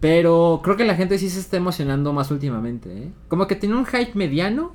[0.00, 2.90] Pero creo que la gente sí se está emocionando más últimamente.
[2.94, 3.10] ¿eh?
[3.28, 4.74] Como que tiene un hype mediano.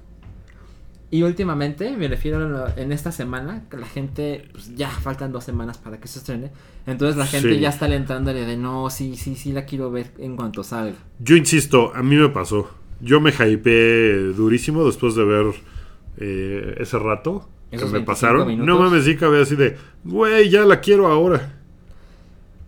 [1.12, 5.32] Y últimamente, me refiero a lo- en esta semana, que la gente, pues ya faltan
[5.32, 6.52] dos semanas para que se estrene.
[6.86, 7.60] Entonces la gente Sí.
[7.60, 10.98] ya está alentándole de no, sí, sí, sí la quiero ver en cuanto salga.
[11.20, 12.70] Yo insisto, a mí me pasó.
[13.02, 15.46] Yo me hypeé durísimo después de ver
[16.18, 18.48] eh, ese rato que me 25 pasaron.
[18.48, 18.68] minutos.
[18.68, 21.59] No mames, sí cabía así de, güey, ya la quiero ahora.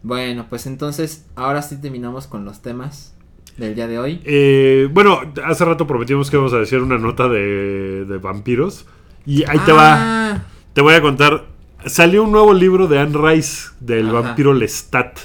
[0.03, 3.15] Bueno, pues entonces ahora sí terminamos con los temas
[3.57, 4.21] del día de hoy.
[4.25, 8.85] Eh, bueno, hace rato prometimos que íbamos a decir una nota de, de vampiros.
[9.25, 10.31] Y ahí te va.
[10.33, 10.43] Ah,
[10.73, 11.45] Te voy a contar.
[11.85, 14.21] Salió un nuevo libro de Anne Rice, del Ajá.
[14.21, 15.19] vampiro Lestat.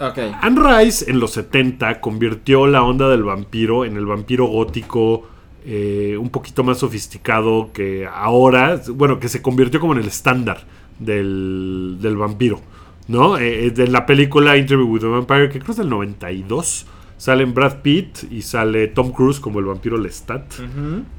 [0.00, 0.18] Ok.
[0.40, 5.28] Anne Rice en los 70 convirtió la onda del vampiro en el vampiro gótico
[5.66, 10.64] eh, un poquito más sofisticado que ahora, bueno, que se convirtió como en el estándar
[10.98, 12.60] del, del vampiro,
[13.08, 13.38] ¿no?
[13.38, 16.86] Eh, eh, de la película Interview with a Vampire, que creo es del 92,
[17.16, 20.44] salen Brad Pitt y sale Tom Cruise como el vampiro Lestat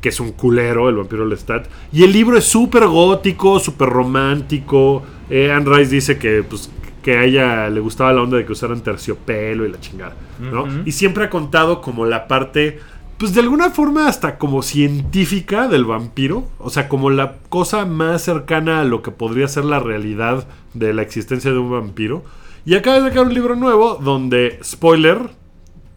[0.01, 1.67] que es un culero, el vampiro Lestat.
[1.91, 5.03] Y el libro es súper gótico, súper romántico.
[5.29, 6.69] Eh, Anne Rice dice que, pues,
[7.01, 10.65] que a ella le gustaba la onda de que usaran terciopelo y la chingada, ¿no?
[10.85, 12.79] Y siempre ha contado como la parte,
[13.17, 16.47] pues de alguna forma hasta como científica del vampiro.
[16.59, 20.93] O sea, como la cosa más cercana a lo que podría ser la realidad de
[20.93, 22.23] la existencia de un vampiro.
[22.65, 25.19] Y acaba de sacar un libro nuevo donde, spoiler,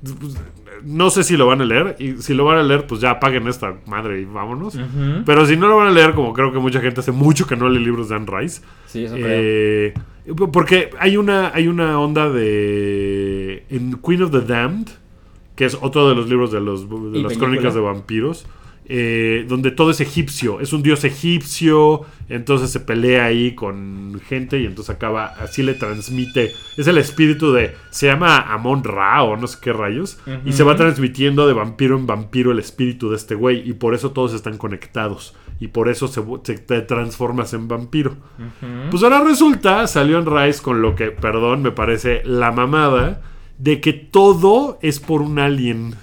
[0.03, 0.37] pues,
[0.85, 1.97] no sé si lo van a leer.
[1.99, 4.79] Y si lo van a leer, pues ya apaguen esta madre y vámonos.
[5.27, 7.57] Pero si no lo van a leer, como creo que mucha gente hace mucho que
[7.57, 8.63] no lee libros de Anne Rice.
[8.87, 9.27] Sí, eso creo.
[9.29, 9.95] eh,
[10.53, 13.65] porque hay una, hay una onda de.
[13.71, 14.89] En Queen of the Damned,
[15.59, 18.47] que es otro de los libros de, los, de las crónicas de vampiros.
[18.91, 24.59] eh, donde todo es egipcio, es un dios egipcio, entonces se pelea ahí con gente
[24.61, 29.37] y entonces acaba, así le transmite, es el espíritu de, se llama Amon Ra o
[29.37, 33.17] no sé qué rayos, y se va transmitiendo de vampiro en vampiro el espíritu de
[33.17, 36.23] este güey, y por eso todos están conectados, y por eso se,
[36.57, 38.17] te- transformas en vampiro.
[38.91, 43.21] Pues ahora resulta, salió en Rice con lo que, perdón, me parece la mamada,
[43.59, 45.95] de que todo es por un alien.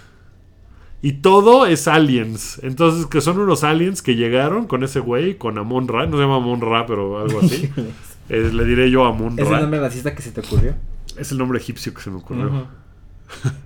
[1.02, 2.60] Y todo es aliens.
[2.64, 6.06] Entonces, que son unos aliens que llegaron con ese güey, con Amon Ra.
[6.08, 7.70] No se llama Amon Ra, pero algo así.
[8.28, 9.60] Eh, le diré yo Amon ¿Es el Ra.
[9.62, 10.74] nombre racista que se te ocurrió?
[11.16, 12.66] Es el nombre egipcio que se me ocurrió.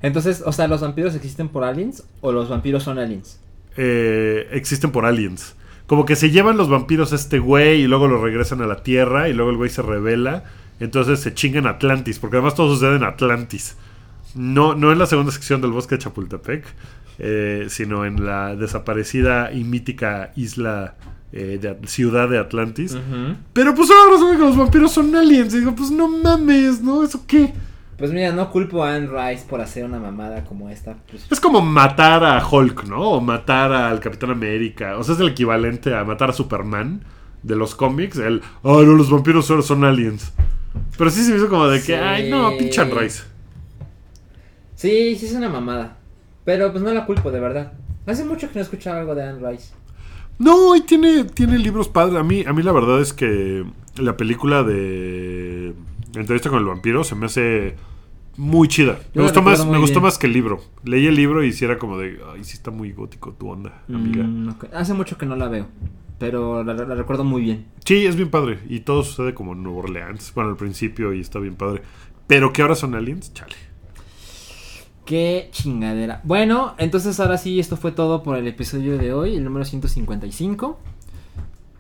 [0.02, 3.40] Entonces, o sea, ¿los vampiros existen por aliens o los vampiros son aliens?
[3.78, 5.56] eh, existen por aliens.
[5.88, 8.84] Como que se llevan los vampiros a este güey y luego lo regresan a la
[8.84, 10.44] Tierra y luego el güey se revela.
[10.80, 13.76] Entonces se chingan Atlantis, porque además todo sucede en Atlantis.
[14.36, 16.66] No, no en la segunda sección del bosque de Chapultepec,
[17.18, 20.96] eh, sino en la desaparecida y mítica isla,
[21.32, 22.98] eh, de, ciudad de Atlantis.
[23.54, 25.54] Pero pues ahora resulta que los vampiros son aliens.
[25.54, 27.04] Y digo, pues no mames, ¿no?
[27.04, 27.54] ¿Eso qué?
[27.98, 30.96] Pues mira, no culpo a Anne Rice por hacer una mamada como esta.
[31.10, 33.02] Pues, Es como matar a Hulk, ¿no?
[33.12, 34.98] O matar al Capitán América.
[34.98, 37.02] O sea, es el equivalente a matar a Superman
[37.44, 38.18] de los cómics.
[38.18, 40.32] El, oh, no, los vampiros solo son aliens.
[40.98, 41.94] Pero sí se me hizo como de que, Sí.
[41.94, 43.24] ay, no, pinche Rice.
[44.76, 45.98] Sí, sí es una mamada.
[46.46, 47.74] Pero pues no la culpo, de verdad.
[48.06, 49.74] Hace mucho que no escuchaba algo de Anne Rice.
[50.38, 52.16] No, y tiene, tiene libros padres.
[52.18, 53.66] A mí, a mí la verdad es que
[53.98, 55.74] la película de
[56.16, 57.76] Entrevista con el vampiro se me hace
[58.38, 58.98] muy chida.
[59.14, 60.62] Me gustó, más, me gustó más que el libro.
[60.86, 63.84] Leí el libro y sí era como de, ay, sí está muy gótico tu onda,
[63.90, 64.24] amiga.
[64.24, 64.66] Mm, ok.
[64.74, 65.68] Hace mucho que no la veo.
[66.20, 67.66] Pero la, la recuerdo muy bien.
[67.86, 68.60] Sí, es bien padre.
[68.70, 70.34] Y todo sucede como en Nueva Orleans.
[70.36, 71.82] Bueno, al principio y está bien padre.
[72.28, 73.56] Pero que ahora son aliens, chale.
[75.06, 76.22] Qué chingadera.
[76.24, 80.80] Bueno, entonces ahora sí, esto fue todo por el episodio de hoy, el número 155.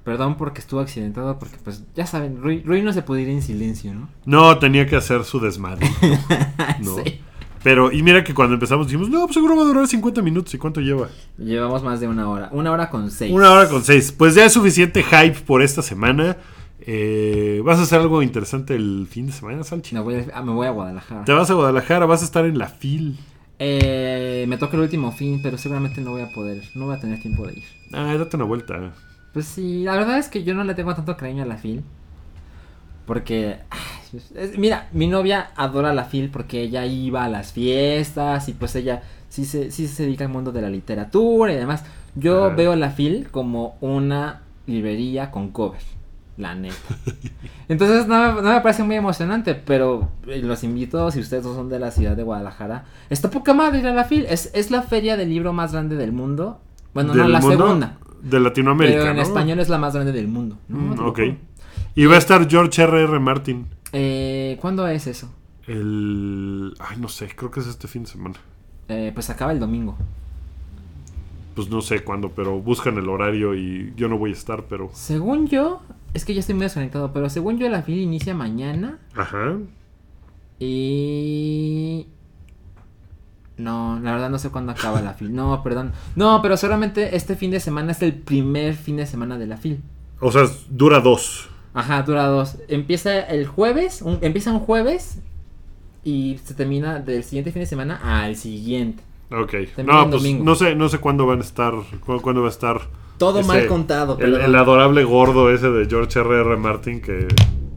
[0.04, 3.44] Perdón porque estuvo accidentado, porque pues ya saben, Rui, Rui no se puede ir en
[3.44, 4.10] silencio, ¿no?
[4.26, 5.88] No, tenía que hacer su desmadre.
[6.80, 6.96] No.
[7.04, 7.20] Sí.
[7.64, 10.54] Pero, y mira que cuando empezamos dijimos, no, pues seguro va a durar 50 minutos.
[10.54, 11.10] ¿Y cuánto lleva?
[11.38, 12.50] Llevamos más de una hora.
[12.52, 13.34] Una hora con seis.
[13.34, 14.12] Una hora con seis.
[14.12, 16.38] Pues ya es suficiente hype por esta semana.
[16.82, 19.98] Eh, ¿Vas a hacer algo interesante el fin de semana, Salchi?
[19.98, 21.26] Voy a, ah, me voy a Guadalajara.
[21.26, 23.18] Te vas a Guadalajara, vas a estar en la FIL.
[23.60, 26.64] Eh, me toca el último fin, pero seguramente no voy a poder.
[26.76, 27.64] No voy a tener tiempo de ir.
[27.92, 28.94] Ah, date una vuelta.
[29.34, 31.84] Pues sí, la verdad es que yo no le tengo tanto cariño a la FIL.
[33.06, 33.58] Porque,
[34.14, 38.76] es- mira, mi novia adora la FIL porque ella iba a las fiestas y pues
[38.76, 41.84] ella sí se, sí se dedica al mundo de la literatura y demás.
[42.16, 42.56] Yo Ajá.
[42.56, 45.82] veo la FIL como una librería con cover,
[46.38, 46.76] la neta.
[47.70, 51.54] Entonces no me, no me parece muy emocionante, pero eh, los invito, si ustedes no
[51.54, 54.26] son de la ciudad de Guadalajara, está poca madre ir a la FIL.
[54.30, 56.60] Es, es la feria del libro más grande del mundo.
[56.94, 57.98] Bueno, no la mundo, segunda.
[58.22, 58.98] De Latinoamérica.
[59.00, 59.24] Pero en ¿no?
[59.24, 60.58] español es la más grande del mundo.
[60.68, 60.96] ¿no?
[60.96, 61.20] Mm, ok.
[61.96, 63.20] Y va a estar George R.R.
[63.20, 63.68] Martin.
[63.94, 65.34] Eh, ¿Cuándo es eso?
[65.68, 66.74] El.
[66.80, 68.36] Ay, no sé, creo que es este fin de semana.
[68.88, 69.98] Eh, pues acaba el domingo.
[71.56, 74.90] Pues no sé cuándo, pero buscan el horario y yo no voy a estar, pero.
[74.94, 75.82] Según yo,
[76.14, 79.58] es que ya estoy muy desconectado, pero según yo la fila inicia mañana Ajá.
[80.60, 82.08] y...
[83.58, 85.32] No, la verdad no sé cuándo acaba la fila.
[85.32, 85.92] No, perdón.
[86.16, 89.58] No, pero seguramente este fin de semana es el primer fin de semana de la
[89.58, 89.78] fila.
[90.22, 91.50] O sea, dura dos.
[91.80, 92.58] Ajá, dura dos.
[92.68, 95.20] Empieza el jueves, un- empieza un jueves
[96.04, 99.04] y se termina del siguiente fin de semana al siguiente.
[99.32, 99.52] Ok.
[99.76, 100.44] Termina No, pues domingo.
[100.44, 101.74] no sé, no sé cuándo van a estar.
[102.06, 102.82] cu- ¿Cuándo va a estar?
[103.18, 106.56] Todo ese- mal contado, El, adorable gordo ese de George R.R.
[106.58, 107.28] Martin que.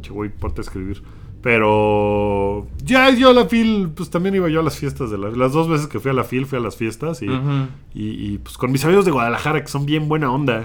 [0.01, 1.03] Che, güey, ponte a escribir.
[1.43, 2.67] Pero.
[2.85, 5.31] Ya yo a la FIL, pues también iba yo a las fiestas de la.
[5.31, 7.27] Las dos veces que fui a la FIL, fui a las fiestas y.
[7.95, 10.65] Y, y, pues con mis amigos de Guadalajara, que son bien buena onda.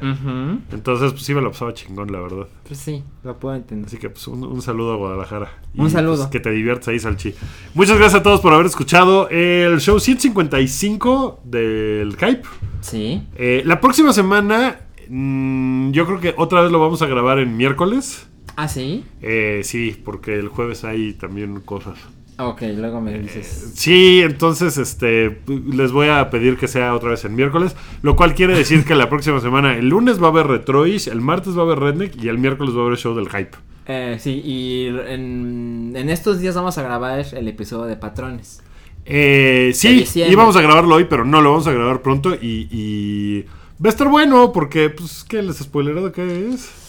[0.71, 2.47] Entonces, pues sí me la pasaba chingón, la verdad.
[2.65, 3.87] Pues sí, lo puedo entender.
[3.87, 5.51] Así que, pues un, un saludo a Guadalajara.
[5.75, 6.17] Un saludo.
[6.17, 7.33] pues, que te diviertas ahí, Salchi.
[7.73, 12.43] Muchas gracias a todos por haber escuchado el show 155 del Hype.
[12.81, 13.23] Sí.
[13.35, 17.57] Eh, la próxima semana, mm, yo creo que otra vez lo vamos a grabar en
[17.57, 18.29] miércoles.
[18.57, 19.05] ¿Ah, sí?
[19.21, 21.99] Eh, sí, porque el jueves hay también cosas.
[22.39, 23.71] Ok, luego me dices.
[23.75, 28.33] Sí, entonces este les voy a pedir que sea otra vez en miércoles, lo cual
[28.35, 31.61] quiere decir que la próxima semana, el lunes va a haber Retroish, el martes va
[31.61, 33.57] a haber Redneck y el miércoles va a haber el show del hype.
[33.87, 38.61] Eh, sí, y en, en estos días vamos a grabar el episodio de patrones.
[39.05, 43.43] Eh, sí, íbamos a grabarlo hoy, pero no lo vamos a grabar pronto y, y
[43.83, 46.86] va a estar bueno porque, pues, ¿qué les spoileré de qué es?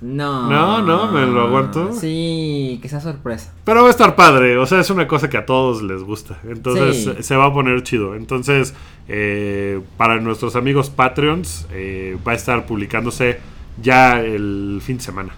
[0.00, 0.48] No.
[0.48, 1.92] No, no, me lo aguanto.
[1.92, 3.52] Sí, que sea sorpresa.
[3.64, 6.38] Pero va a estar padre, o sea, es una cosa que a todos les gusta.
[6.48, 7.04] Entonces Sí.
[7.16, 8.14] se- se va a poner chido.
[8.14, 8.74] Entonces,
[9.08, 13.40] eh, para nuestros amigos Patreons, eh, va a estar publicándose
[13.82, 15.34] ya el fin de semana.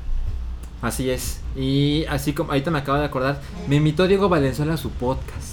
[0.80, 1.40] Así es.
[1.56, 5.51] Y así como ahorita me acabo de acordar, me invitó Diego Valenzuela a su podcast.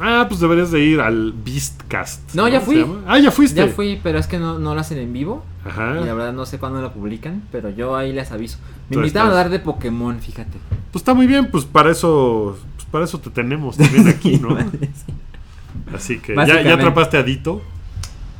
[0.00, 2.34] Ah, pues deberías de ir al Beastcast.
[2.34, 2.86] No, ya ¿Se fui.
[3.06, 3.66] Ah, ya fuiste.
[3.66, 5.44] Ya fui, pero es que no, no lo hacen en vivo.
[5.64, 6.00] Ajá.
[6.00, 8.58] Y la verdad no sé cuándo lo publican, pero yo ahí les aviso.
[8.88, 10.58] Me Tú invitaron a dar de Pokémon, fíjate.
[10.90, 14.58] Pues está muy bien, pues para eso, pues para eso te tenemos también aquí, ¿no?
[14.58, 15.14] Sí.
[15.94, 17.60] Así que ya, ya atrapaste a Dito.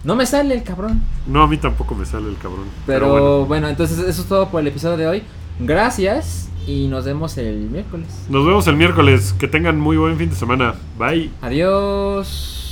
[0.03, 1.03] No me sale el cabrón.
[1.27, 2.65] No, a mí tampoco me sale el cabrón.
[2.87, 3.45] Pero, bueno.
[3.45, 3.69] bueno.
[3.69, 5.23] entonces eso es todo por el episodio de hoy.
[5.59, 8.07] Gracias y nos vemos el miércoles.
[8.29, 9.35] Nos vemos el miércoles.
[9.39, 10.75] Que tengan muy buen fin de semana.
[10.99, 11.31] Bye.
[11.43, 12.70] Adiós.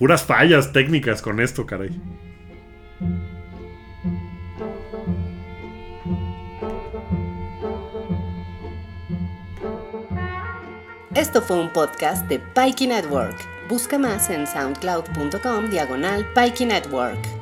[0.00, 1.90] Puras fallas técnicas con esto, caray.
[11.14, 13.36] Esto fue un podcast de Pikey Network.
[13.68, 17.39] Busca más en soundcloud.com diagonal Pikey Network.